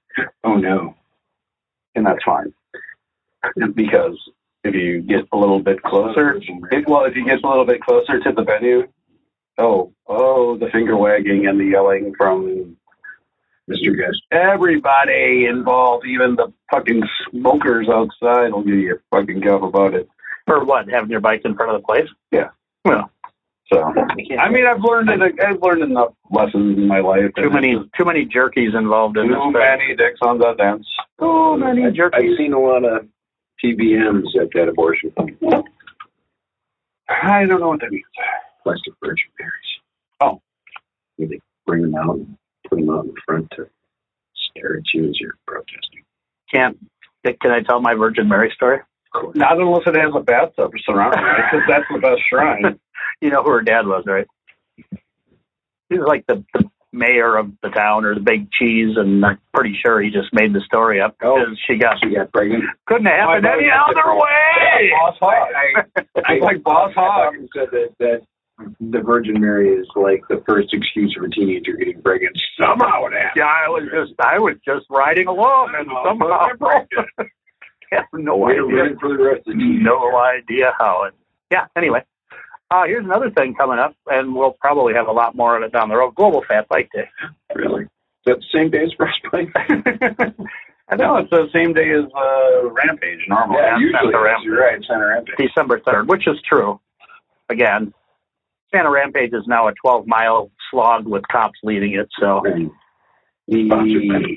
Oh 0.44 0.54
no. 0.54 0.94
and 1.94 2.06
that's 2.06 2.24
fine. 2.24 2.54
Because 3.74 4.16
if 4.64 4.74
you 4.74 5.02
get 5.02 5.26
a 5.32 5.36
little 5.36 5.60
bit 5.60 5.82
closer, 5.82 6.40
if, 6.72 6.88
well, 6.88 7.04
if 7.04 7.14
you 7.16 7.24
get 7.26 7.42
a 7.44 7.48
little 7.48 7.64
bit 7.66 7.80
closer 7.82 8.18
to 8.18 8.32
the 8.32 8.42
venue, 8.44 8.88
oh, 9.58 9.92
oh, 10.06 10.56
the 10.58 10.68
finger 10.72 10.96
wagging 10.96 11.46
and 11.46 11.58
the 11.60 11.64
yelling 11.64 12.14
from 12.16 12.76
Mr. 13.68 13.96
Guest. 13.96 14.22
everybody 14.30 15.46
involved, 15.46 16.06
even 16.06 16.36
the 16.36 16.52
fucking 16.70 17.02
smokers 17.30 17.86
outside 17.88 18.52
will 18.52 18.62
give 18.62 18.76
you 18.76 18.94
a 18.96 19.16
fucking 19.16 19.40
guff 19.40 19.62
about 19.62 19.92
it. 19.94 20.08
For 20.46 20.64
what? 20.64 20.88
Having 20.88 21.10
your 21.10 21.20
bike 21.20 21.42
in 21.44 21.54
front 21.54 21.74
of 21.74 21.82
the 21.82 21.86
place? 21.86 22.08
Yeah. 22.32 22.48
Well, 22.86 23.10
So, 23.70 23.82
I 23.82 24.48
mean, 24.48 24.64
I've 24.66 24.80
learned 24.82 25.10
it. 25.10 25.20
I've 25.44 25.60
learned 25.60 25.82
enough 25.82 26.14
lessons 26.30 26.78
in 26.78 26.88
my 26.88 27.00
life. 27.00 27.30
too 27.36 27.50
many 27.50 27.74
too 27.98 28.04
many 28.06 28.24
jerkies 28.24 28.74
involved 28.74 29.18
in 29.18 29.28
this. 29.28 29.36
too 29.36 29.50
many 29.52 29.94
dicks 29.94 30.20
on 30.22 30.38
the 30.38 30.54
dance. 30.54 30.86
Too 31.20 31.58
many 31.58 31.84
I've, 31.84 31.92
jerkies. 31.92 32.14
I've 32.32 32.36
seen 32.38 32.54
a 32.54 32.58
lot 32.60 32.84
of 32.84 33.06
TBMs 33.62 34.34
at 34.40 34.48
that 34.54 34.68
abortion 34.68 35.10
clinic. 35.14 35.36
I 37.10 37.44
don't 37.44 37.60
know 37.60 37.68
what 37.68 37.80
that 37.80 37.90
means. 37.90 38.04
Plastic 38.68 38.94
Virgin 39.02 39.28
Marys. 39.38 39.52
Oh. 40.20 40.40
Where 41.16 41.28
they 41.28 41.40
bring 41.66 41.82
them 41.82 41.94
out 41.96 42.16
and 42.16 42.36
put 42.68 42.78
them 42.78 42.90
out 42.90 43.04
in 43.06 43.14
front 43.26 43.50
to 43.56 43.66
stare 44.50 44.76
at 44.76 44.82
you 44.92 45.08
as 45.08 45.18
you're 45.20 45.36
protesting. 45.46 46.04
Can't. 46.52 46.76
Can 47.40 47.50
I 47.50 47.60
tell 47.62 47.80
my 47.80 47.94
Virgin 47.94 48.28
Mary 48.28 48.50
story? 48.54 48.78
Of 49.14 49.20
course. 49.22 49.36
Not 49.36 49.58
unless 49.58 49.82
it 49.86 49.96
has 49.96 50.12
a 50.14 50.20
bathtub 50.20 50.72
surrounding 50.84 51.20
it, 51.24 51.36
because 51.50 51.66
that's 51.68 51.84
the 51.92 51.98
best 51.98 52.20
shrine. 52.28 52.78
You 53.20 53.30
know 53.30 53.42
who 53.42 53.50
her 53.50 53.62
dad 53.62 53.84
was, 53.86 54.04
right? 54.06 54.26
He 55.90 55.98
was 55.98 56.06
like 56.06 56.24
the, 56.28 56.44
the 56.54 56.70
mayor 56.92 57.36
of 57.36 57.50
the 57.64 57.68
town 57.70 58.04
or 58.04 58.14
the 58.14 58.20
big 58.20 58.50
cheese, 58.52 58.96
and 58.96 59.24
I'm 59.24 59.38
pretty 59.52 59.76
sure 59.82 60.00
he 60.00 60.10
just 60.10 60.32
made 60.32 60.52
the 60.52 60.60
story 60.60 61.00
up 61.00 61.16
Oh. 61.22 61.36
because 61.38 61.58
she 61.66 61.76
got 61.78 61.96
She 62.00 62.14
got 62.14 62.30
pregnant. 62.32 62.62
couldn't 62.86 63.06
have 63.06 63.16
happened 63.28 63.46
any 63.46 63.68
other 63.70 64.14
way. 64.14 64.90
Boss 64.92 65.16
Hog. 65.18 65.48
I, 65.96 66.02
It's 66.32 66.42
like 66.44 66.62
Boss 66.62 66.94
Hog. 66.94 67.34
Said 67.56 67.68
that, 67.72 67.88
that 67.98 68.20
the 68.80 69.00
Virgin 69.00 69.40
Mary 69.40 69.70
is 69.70 69.86
like 69.94 70.22
the 70.28 70.42
first 70.46 70.72
excuse 70.72 71.14
for 71.16 71.26
a 71.26 71.30
teenager 71.30 71.72
getting 71.74 72.00
pregnant. 72.02 72.40
Somehow 72.60 73.06
it 73.06 73.12
happened. 73.12 73.32
Yeah, 73.36 73.44
I 73.44 73.68
was 73.68 73.84
just 73.92 74.20
I 74.20 74.38
was 74.38 74.56
just 74.64 74.86
riding 74.90 75.28
along, 75.28 75.74
and 75.78 75.88
somehow 76.04 76.48
have 77.92 78.04
no 78.12 78.36
We're 78.36 78.86
idea, 78.86 78.96
for 79.00 79.16
the 79.16 79.24
rest 79.24 79.46
of 79.46 79.56
the 79.56 79.78
no 79.80 80.16
idea 80.18 80.72
how. 80.78 81.04
And 81.04 81.14
yeah, 81.50 81.66
anyway, 81.76 82.02
uh, 82.70 82.84
here's 82.84 83.04
another 83.04 83.30
thing 83.30 83.54
coming 83.54 83.78
up, 83.78 83.94
and 84.06 84.34
we'll 84.34 84.56
probably 84.60 84.94
have 84.94 85.08
a 85.08 85.12
lot 85.12 85.34
more 85.34 85.56
of 85.56 85.62
it 85.62 85.72
down 85.72 85.88
the 85.88 85.96
road. 85.96 86.14
Global 86.14 86.44
Fat 86.46 86.68
Bike 86.68 86.90
Day. 86.92 87.08
Really? 87.54 87.84
Is 87.84 87.88
that 88.26 88.38
the 88.38 88.58
same 88.58 88.70
day 88.70 88.82
as 88.82 88.92
Fresh 88.96 89.20
Bike? 89.32 89.48
I 90.90 90.96
know 90.96 91.18
it's 91.18 91.30
the 91.30 91.48
same 91.52 91.74
day 91.74 91.90
as 91.90 92.04
uh, 92.14 92.70
Rampage 92.70 93.20
normally. 93.28 93.58
Yeah, 93.60 93.78
usually. 93.78 94.14
Rampage. 94.14 94.44
You're 94.44 94.60
right, 94.60 94.82
Santa 94.86 95.06
Rampage. 95.06 95.36
December 95.36 95.80
3rd, 95.80 96.08
which 96.08 96.26
is 96.26 96.36
true. 96.48 96.80
Again, 97.50 97.92
Santa 98.74 98.90
Rampage 98.90 99.32
is 99.32 99.44
now 99.46 99.68
a 99.68 99.72
12 99.82 100.06
mile 100.06 100.50
slog 100.70 101.06
with 101.06 101.22
cops 101.30 101.58
leading 101.62 101.94
it. 101.94 102.08
So, 102.20 102.42
And 102.44 102.70
The, 103.48 104.36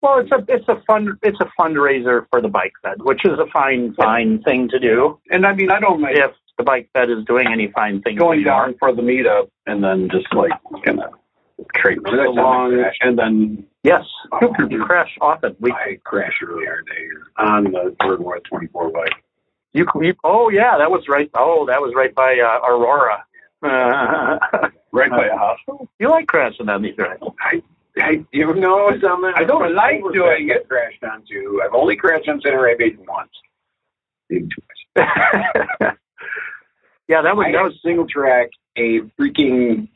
well, 0.00 0.18
it's 0.18 0.30
a 0.32 0.44
it's 0.48 0.68
a 0.68 0.80
fun 0.86 1.18
it's 1.22 1.38
a 1.40 1.50
fundraiser 1.60 2.26
for 2.30 2.40
the 2.40 2.48
bike 2.48 2.72
fed, 2.82 3.02
which 3.02 3.20
is 3.24 3.38
a 3.38 3.46
fine 3.52 3.94
fine 3.94 4.42
thing 4.42 4.68
to 4.70 4.78
do. 4.78 5.18
and 5.30 5.44
I 5.46 5.52
mean, 5.54 5.70
I 5.70 5.78
don't 5.80 6.00
mind 6.00 6.16
If 6.18 6.30
the 6.56 6.64
bike 6.64 6.88
fed 6.94 7.10
is 7.10 7.24
doing 7.26 7.48
any 7.52 7.70
fine 7.72 8.00
things, 8.00 8.18
going 8.18 8.40
anymore. 8.40 8.66
down 8.66 8.74
for 8.78 8.94
the 8.94 9.02
meetup 9.02 9.50
and 9.66 9.82
then 9.84 10.08
just 10.10 10.32
like 10.32 10.52
kind 10.84 11.00
of 11.00 11.12
traipse 11.74 12.00
Well, 12.04 12.16
that's 12.16 12.28
along, 12.28 12.82
and 13.00 13.18
then 13.18 13.66
Yes, 13.82 14.04
you 14.70 14.82
crash 14.86 15.14
often. 15.20 15.54
We 15.60 15.70
I 15.72 15.98
crashed 16.04 16.42
earlier 16.42 16.82
today 16.82 17.06
on 17.36 17.64
the 17.64 17.94
Birdwood 18.00 18.42
24 18.48 18.90
bike. 18.90 19.12
you, 19.74 19.84
you 20.00 20.14
oh 20.24 20.48
yeah, 20.48 20.78
that 20.78 20.90
was 20.90 21.04
right. 21.08 21.30
Oh, 21.36 21.66
that 21.66 21.82
was 21.82 21.92
right 21.94 22.14
by 22.14 22.38
uh, 22.38 22.66
Aurora. 22.66 23.22
Uh, 23.64 24.38
right 24.92 25.10
by 25.10 25.26
a 25.26 25.36
hospital. 25.36 25.88
you 25.98 26.08
like 26.10 26.26
crashing 26.26 26.68
on 26.68 26.82
these, 26.82 26.94
right? 26.98 27.18
I, 27.40 27.62
I, 27.96 28.24
you 28.32 28.52
know 28.54 28.90
something? 29.00 29.32
I 29.34 29.44
don't 29.44 29.74
like 29.74 30.02
doing 30.12 30.50
it. 30.50 30.68
Crashed 30.68 31.02
onto. 31.02 31.60
I've 31.64 31.72
only 31.74 31.96
crashed 31.96 32.28
on 32.28 32.40
Santa 32.42 32.60
Rampage 32.60 32.96
once. 33.08 33.30
Maybe 34.28 34.48
twice. 34.94 35.96
yeah, 37.08 37.22
that 37.22 37.36
was 37.36 37.46
I 37.48 37.52
that 37.52 37.62
was 37.64 37.78
single 37.84 38.06
track 38.06 38.48
a 38.76 39.00
freaking 39.20 39.88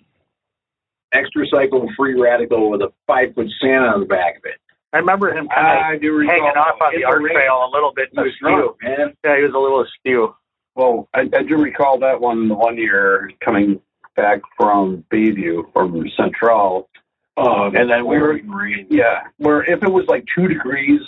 Xtracycle 1.14 1.88
free 1.96 2.14
radical 2.20 2.70
with 2.70 2.83
a 2.83 2.92
five 3.07 3.35
foot 3.35 3.48
Santa 3.61 3.87
on 3.87 4.00
the 4.00 4.07
back 4.07 4.37
of 4.38 4.44
it. 4.44 4.59
I 4.92 4.98
remember 4.98 5.31
him 5.31 5.48
kind 5.48 5.66
of 5.78 5.85
I 5.85 5.98
do 5.98 6.12
recall 6.12 6.35
hanging 6.35 6.57
off 6.57 6.81
on 6.81 6.92
the 6.94 7.04
art 7.04 7.22
rain. 7.22 7.35
trail 7.35 7.68
a 7.68 7.70
little 7.72 7.92
bit 7.94 8.09
He 8.12 8.20
was 8.20 8.33
askew. 8.33 8.48
drunk, 8.48 8.76
man. 8.83 9.14
Yeah, 9.24 9.37
he 9.37 9.42
was 9.42 9.52
a 9.54 9.59
little 9.59 9.83
askew. 9.83 10.35
Well, 10.79 11.09
I, 11.12 11.23
I 11.37 11.43
do 11.43 11.57
recall 11.57 11.99
that 11.99 12.21
one 12.21 12.47
the 12.47 12.55
one 12.55 12.77
year 12.77 13.29
coming 13.45 13.81
back 14.14 14.41
from 14.57 15.05
Bayview 15.12 15.73
from 15.73 16.09
Central. 16.17 16.88
Oh, 17.37 17.64
And 17.75 17.91
then 17.91 18.07
we 18.07 18.17
were- 18.19 18.41
rain. 18.47 18.87
Yeah, 18.88 19.23
where 19.38 19.64
if 19.64 19.83
it 19.83 19.91
was 19.91 20.07
like 20.07 20.25
two 20.35 20.47
degrees 20.47 21.01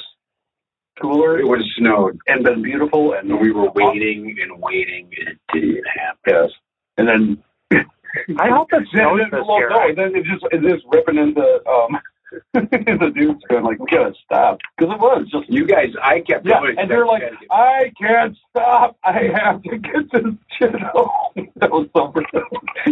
cooler, 1.00 1.38
It 1.38 1.46
would 1.48 1.60
have 1.60 1.68
snowed, 1.78 2.18
and 2.26 2.44
been 2.44 2.62
beautiful, 2.62 3.14
and 3.14 3.30
and 3.30 3.40
we 3.40 3.52
were 3.52 3.70
waiting 3.74 4.36
and 4.42 4.60
waiting, 4.60 5.08
and 5.18 5.28
it 5.28 5.38
didn't 5.54 5.84
happen. 5.86 6.18
Yes, 6.26 6.50
and 6.98 7.08
then 7.08 8.38
I 8.38 8.48
hope 8.50 8.68
it 8.72 8.78
Then, 8.92 9.06
snows 9.06 9.20
then, 9.20 9.30
this 9.30 9.46
well, 9.48 9.58
year. 9.58 9.70
no, 9.70 9.94
then 9.94 10.14
it 10.16 10.24
just 10.24 10.44
it's 10.50 10.62
just 10.66 10.84
ripping 10.92 11.16
into 11.16 11.40
um 11.70 11.96
the 12.54 13.12
dudes 13.14 13.42
going 13.48 13.64
like 13.64 13.78
we 13.78 13.86
gotta 13.90 14.14
stop 14.24 14.58
because 14.76 14.94
it 14.94 15.00
was 15.00 15.26
just 15.30 15.48
You 15.50 15.66
guys, 15.66 15.88
I 16.02 16.20
kept 16.20 16.46
yeah, 16.46 16.60
going. 16.60 16.78
and 16.78 16.90
they're 16.90 17.06
like 17.06 17.22
I 17.50 17.92
can't 18.00 18.36
stop. 18.50 18.96
I 19.04 19.30
have 19.34 19.62
to 19.62 19.78
get 19.78 20.10
this 20.12 20.34
shit 20.58 20.80
home. 20.80 21.10
That 21.56 21.70
was 21.70 21.88
so. 21.94 22.12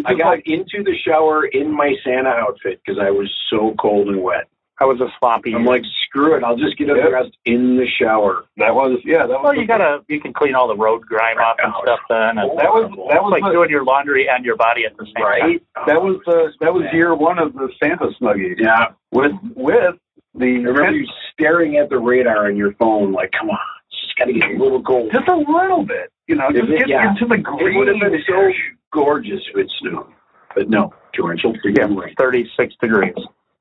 I 0.05 0.15
got 0.15 0.39
into 0.47 0.83
the 0.85 0.95
shower 1.07 1.47
in 1.47 1.75
my 1.75 1.95
Santa 2.05 2.29
outfit 2.29 2.81
because 2.85 3.01
I 3.03 3.11
was 3.11 3.31
so 3.51 3.75
cold 3.81 4.09
and 4.09 4.23
wet. 4.23 4.49
I 4.81 4.85
was 4.85 5.01
a 5.01 5.09
sloppy. 5.19 5.55
I'm 5.55 5.65
like, 5.65 5.83
screw 6.07 6.37
it. 6.37 6.45
I'll 6.45 6.57
just 6.57 6.79
get 6.79 6.87
Yeah. 6.89 7.03
undressed 7.05 7.37
in 7.45 7.77
the 7.77 7.87
shower. 8.01 8.45
that 8.59 8.75
was 8.75 9.01
yeah 9.05 9.27
that 9.27 9.29
was 9.29 9.41
well, 9.43 9.55
you 9.57 9.67
gotta 9.67 10.05
you 10.09 10.21
can 10.21 10.33
clean 10.33 10.55
all 10.55 10.69
the 10.69 10.77
road 10.77 11.03
grime 11.03 11.39
off 11.39 11.57
and 11.63 11.73
stuff 11.83 11.99
then. 12.09 12.39
And 12.39 12.51
that 12.59 12.71
was 12.73 12.85
that 13.11 13.17
it's 13.17 13.23
was 13.23 13.31
like 13.33 13.43
the- 13.43 13.51
doing 13.53 13.71
your 13.71 13.85
laundry 13.85 14.29
and 14.29 14.45
your 14.45 14.57
body 14.57 14.85
at 14.85 14.97
the 14.97 15.05
same 15.07 15.15
time. 15.15 15.25
Right? 15.25 15.63
that 15.87 16.01
was 16.03 16.21
uh, 16.29 16.51
that 16.61 16.73
was 16.73 16.85
year 16.93 17.15
one 17.15 17.39
of 17.39 17.55
the 17.55 17.69
Santa 17.83 18.09
Snuggie 18.21 18.55
Yeah. 18.59 18.89
with 19.11 19.33
with 19.57 19.97
the 20.35 20.47
I 20.47 20.69
remember 20.71 20.93
you 20.93 21.07
staring 21.33 21.77
at 21.79 21.89
the 21.91 21.99
radar 21.99 22.47
on 22.47 22.57
your 22.57 22.73
phone, 22.75 23.13
like, 23.13 23.33
come 23.33 23.51
on, 23.51 23.59
it's 23.91 24.01
just 24.03 24.17
got 24.17 24.27
to 24.27 24.33
get 24.33 24.51
a 24.51 24.63
little 24.63 24.79
gold. 24.79 25.11
just 25.13 25.27
a 25.27 25.35
little 25.37 25.85
bit, 25.85 26.13
you 26.29 26.37
know, 26.37 26.51
just 26.53 26.69
it- 26.71 26.79
get 26.79 26.89
yeah. 26.89 27.11
into 27.11 27.27
the 27.27 27.39
green. 27.39 27.59
It 27.59 27.63
green. 27.65 27.79
would 27.79 27.89
have 27.89 27.99
been 28.13 28.23
so 28.29 28.49
gorgeous 28.93 29.41
if 29.53 29.57
it 29.59 29.73
snowed. 29.81 30.07
But 30.55 30.69
no, 30.71 30.95
torrential 31.15 31.55
Yeah, 31.65 31.87
freaking 31.87 32.01
rain. 32.01 32.15
36 32.17 32.75
degrees. 32.81 33.15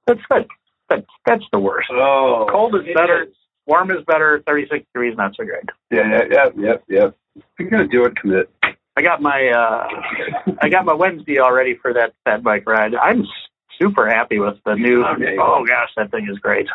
That's 0.05 0.21
good. 0.29 0.45
That's 0.89 1.05
that's 1.25 1.43
the 1.51 1.59
worst. 1.59 1.89
Oh, 1.91 2.47
Cold 2.49 2.75
is 2.75 2.81
better. 2.95 3.23
is. 3.23 3.29
Warm 3.65 3.91
is 3.91 3.97
better. 4.07 4.41
36 4.47 4.85
degrees 4.93 5.15
not 5.17 5.35
so 5.35 5.43
great. 5.43 5.63
yeah, 5.91 6.09
yeah, 6.09 6.21
yeah, 6.31 6.49
yeah, 6.57 6.73
yeah. 6.87 7.07
If 7.35 7.43
you're 7.59 7.69
gonna 7.69 7.87
do 7.87 8.05
it, 8.05 8.15
commit. 8.15 8.49
I 8.95 9.01
got 9.01 9.21
my 9.21 9.49
uh 9.49 9.87
I 10.61 10.69
got 10.69 10.85
my 10.85 10.93
Wednesday 10.93 11.39
already 11.39 11.75
for 11.81 11.93
that 11.93 12.13
that 12.25 12.43
bike 12.43 12.63
ride. 12.67 12.95
I'm 12.95 13.25
super 13.79 14.07
happy 14.07 14.39
with 14.39 14.55
the 14.65 14.75
new. 14.75 15.03
Okay. 15.05 15.37
Oh 15.39 15.63
gosh, 15.67 15.89
that 15.97 16.11
thing 16.11 16.27
is 16.31 16.39
great. 16.39 16.67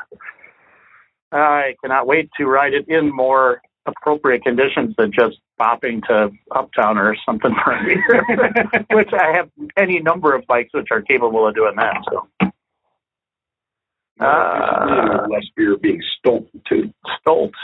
I 1.32 1.74
cannot 1.82 2.06
wait 2.06 2.28
to 2.36 2.44
ride 2.46 2.74
it 2.74 2.86
in 2.88 3.10
more 3.10 3.62
appropriate 3.86 4.44
conditions 4.44 4.94
than 4.96 5.10
just 5.12 5.38
bopping 5.60 6.02
to 6.06 6.30
Uptown 6.54 6.98
or 6.98 7.16
something 7.26 7.54
for 7.64 7.80
me. 7.82 7.96
which 8.92 9.10
I 9.12 9.32
have 9.36 9.50
any 9.76 9.98
number 9.98 10.34
of 10.34 10.46
bikes 10.46 10.70
which 10.74 10.88
are 10.90 11.00
capable 11.02 11.46
of 11.48 11.54
doing 11.54 11.74
that. 11.76 11.96
So 12.10 12.28
Uh, 14.22 15.26
less 15.28 15.44
of 15.58 15.82
being 15.82 16.00
stolen 16.18 16.48
too. 16.68 16.92
Stolt. 17.20 17.54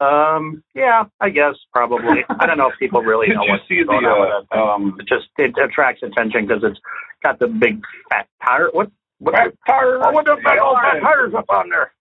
Um, 0.00 0.62
yeah, 0.74 1.04
I 1.20 1.30
guess 1.30 1.54
probably. 1.72 2.24
I 2.28 2.46
don't 2.46 2.58
know 2.58 2.70
if 2.70 2.78
people 2.78 3.02
really 3.02 3.28
know 3.28 3.42
what's 3.44 3.66
see 3.68 3.82
going 3.84 4.04
on 4.04 4.20
with 4.20 4.46
the 4.50 4.54
thing. 4.54 4.62
uh, 4.62 4.74
um? 4.74 4.96
It 5.00 5.08
just 5.08 5.26
it 5.36 5.54
attracts 5.62 6.02
attention 6.02 6.46
because 6.46 6.62
it's 6.62 6.78
got 7.22 7.38
the 7.38 7.48
big 7.48 7.82
fat 8.08 8.28
tire. 8.44 8.68
What? 8.72 8.90
What? 9.18 9.34
Fat 9.34 9.54
tire. 9.66 9.98
Oh, 10.04 10.12
what 10.12 10.24
the 10.24 10.36
fat 10.42 10.58
tires 11.00 11.34
up 11.36 11.46
on 11.48 11.68
there? 11.70 11.92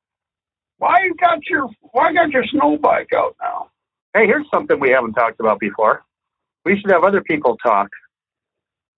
Why 0.77 0.99
you 1.03 1.15
got 1.15 1.39
your 1.49 1.69
Why 1.91 2.13
got 2.13 2.30
your 2.30 2.43
snow 2.51 2.77
bike 2.77 3.10
out 3.15 3.36
now? 3.41 3.71
Hey, 4.13 4.27
here's 4.27 4.45
something 4.53 4.80
we 4.80 4.91
haven't 4.91 5.13
talked 5.13 5.39
about 5.39 5.60
before. 5.60 6.03
We 6.65 6.80
should 6.80 6.91
have 6.91 7.03
other 7.03 7.21
people 7.21 7.58
talk 7.65 7.89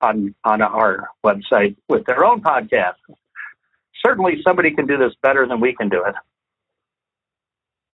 on 0.02 0.36
on 0.44 0.62
our 0.62 1.10
website 1.26 1.78
with 1.88 2.06
their 2.06 2.26
own 2.26 2.42
podcast. 2.42 2.96
Certainly, 4.06 4.42
somebody 4.46 4.72
can 4.72 4.86
do 4.88 4.98
this 4.98 5.14
better 5.22 5.46
than 5.48 5.60
we 5.60 5.74
can 5.76 5.90
do 5.90 6.04
it. 6.06 6.16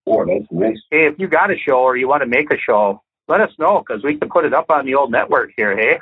Boy, 0.06 0.24
that's 0.26 0.50
nice. 0.50 0.76
Hey, 0.90 1.06
if 1.06 1.18
you 1.18 1.28
got 1.28 1.50
a 1.50 1.56
show 1.56 1.78
or 1.80 1.96
you 1.96 2.08
want 2.08 2.22
to 2.22 2.28
make 2.28 2.52
a 2.52 2.58
show, 2.58 3.02
let 3.28 3.40
us 3.40 3.50
know 3.58 3.82
because 3.86 4.02
we 4.04 4.16
can 4.18 4.28
put 4.28 4.44
it 4.44 4.52
up 4.52 4.66
on 4.70 4.84
the 4.84 4.94
old 4.94 5.10
network 5.10 5.50
here. 5.56 5.76
Hey, 5.76 5.98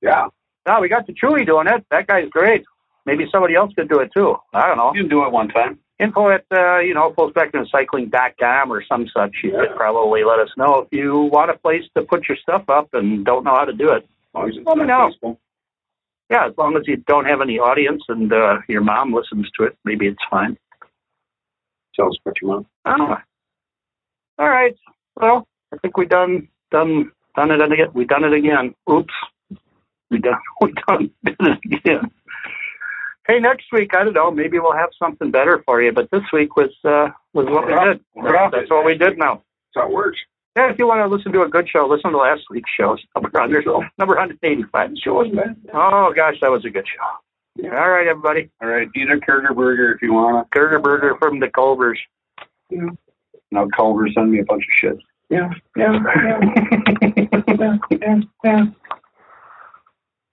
Yeah. 0.00 0.26
no, 0.66 0.80
we 0.80 0.88
got 0.88 1.06
the 1.06 1.12
Chewy 1.12 1.46
doing 1.46 1.68
it. 1.68 1.84
That 1.90 2.08
guy's 2.08 2.28
great. 2.30 2.64
Maybe 3.06 3.26
somebody 3.30 3.54
else 3.54 3.72
could 3.74 3.88
do 3.88 4.00
it 4.00 4.10
too. 4.12 4.36
I 4.52 4.66
don't 4.66 4.76
know. 4.76 4.92
You 4.94 5.02
can 5.02 5.08
do 5.10 5.24
it 5.24 5.30
one 5.32 5.48
time. 5.48 5.78
info 6.00 6.30
at 6.30 6.44
uh, 6.50 6.78
you 6.78 6.94
know 6.94 7.12
fullspectrumcycling.com 7.12 8.72
or 8.72 8.82
some 8.84 9.06
such. 9.08 9.36
You 9.44 9.52
could 9.52 9.70
Yeah. 9.70 9.76
probably 9.76 10.24
let 10.24 10.40
us 10.40 10.48
know 10.56 10.80
if 10.80 10.88
you 10.90 11.16
want 11.32 11.50
a 11.52 11.54
place 11.56 11.84
to 11.96 12.02
put 12.02 12.28
your 12.28 12.36
stuff 12.38 12.68
up 12.68 12.88
and 12.92 13.24
don't 13.24 13.44
know 13.44 13.54
how 13.54 13.64
to 13.64 13.72
do 13.72 13.92
it. 13.92 14.04
As 14.34 14.56
as 14.58 14.66
Let 14.66 14.78
me 14.78 14.84
know. 14.86 15.12
Yeah, 16.30 16.46
as 16.46 16.54
long 16.56 16.76
as 16.76 16.82
you 16.86 16.96
don't 16.96 17.26
have 17.26 17.40
any 17.40 17.58
audience 17.58 18.02
and 18.08 18.32
uh, 18.32 18.58
your 18.68 18.80
mom 18.80 19.12
listens 19.12 19.50
to 19.58 19.64
it, 19.64 19.76
maybe 19.84 20.06
it's 20.06 20.22
fine. 20.30 20.56
Tell 21.94 22.08
us 22.08 22.16
what 22.22 22.40
you 22.40 22.48
want. 22.48 22.66
Oh. 22.86 23.16
All 24.38 24.48
right. 24.48 24.74
Well, 25.16 25.46
I 25.72 25.76
think 25.78 25.96
we 25.96 26.06
done 26.06 26.48
done 26.70 27.12
done 27.36 27.50
it 27.50 27.60
again. 27.60 27.88
We 27.92 28.04
done 28.06 28.24
it 28.24 28.32
again. 28.32 28.74
Oops. 28.90 29.12
We 30.10 30.18
done 30.18 30.38
we 30.60 30.72
done 30.88 31.10
did 31.24 31.36
it 31.40 31.58
again. 31.64 32.10
Hey, 33.26 33.38
next 33.38 33.66
week 33.72 33.94
I 33.94 34.04
don't 34.04 34.14
know. 34.14 34.30
Maybe 34.30 34.58
we'll 34.58 34.72
have 34.72 34.90
something 34.98 35.30
better 35.30 35.62
for 35.64 35.82
you. 35.82 35.92
But 35.92 36.10
this 36.10 36.22
week 36.32 36.56
was 36.56 36.70
uh, 36.84 37.08
was 37.34 37.46
what 37.46 37.66
we 37.66 37.74
did. 37.74 38.00
That's 38.52 38.70
what 38.70 38.84
we 38.86 38.96
did 38.96 39.18
now. 39.18 39.42
That's 39.74 39.84
how 39.84 39.88
it 39.88 39.92
works. 39.92 40.18
Yeah, 40.56 40.70
if 40.70 40.78
you 40.78 40.86
want 40.86 41.00
to 41.00 41.14
listen 41.14 41.32
to 41.32 41.42
a 41.42 41.48
good 41.48 41.68
show, 41.68 41.86
listen 41.86 42.10
to 42.10 42.18
last 42.18 42.42
week's 42.50 42.70
show. 42.78 42.96
Number 43.14 43.30
100, 43.32 43.64
number 43.98 44.14
185. 44.14 44.90
Show 45.02 45.22
us, 45.22 45.32
man. 45.32 45.56
Oh 45.72 46.12
gosh, 46.14 46.36
that 46.42 46.50
was 46.50 46.64
a 46.66 46.70
good 46.70 46.86
show. 46.86 47.64
Yeah. 47.64 47.78
All 47.78 47.90
right, 47.90 48.06
everybody. 48.06 48.50
All 48.60 48.68
right, 48.68 48.88
eat 48.94 49.10
a 49.10 49.16
Kurger 49.16 49.54
burger 49.54 49.92
if 49.92 50.02
you 50.02 50.12
want. 50.12 50.50
Gerger 50.50 50.82
Burger 50.82 51.16
from 51.18 51.40
the 51.40 51.48
Culvers. 51.48 51.98
Yeah. 52.70 52.88
Now 53.50 53.66
Culver 53.74 54.08
send 54.14 54.30
me 54.30 54.40
a 54.40 54.44
bunch 54.44 54.64
of 54.64 54.74
shit. 54.74 54.98
Yeah, 55.30 55.50
yeah, 55.76 55.98
yeah, 56.22 56.40
yeah, 57.48 57.78
yeah, 57.90 58.20
yeah. 58.44 58.64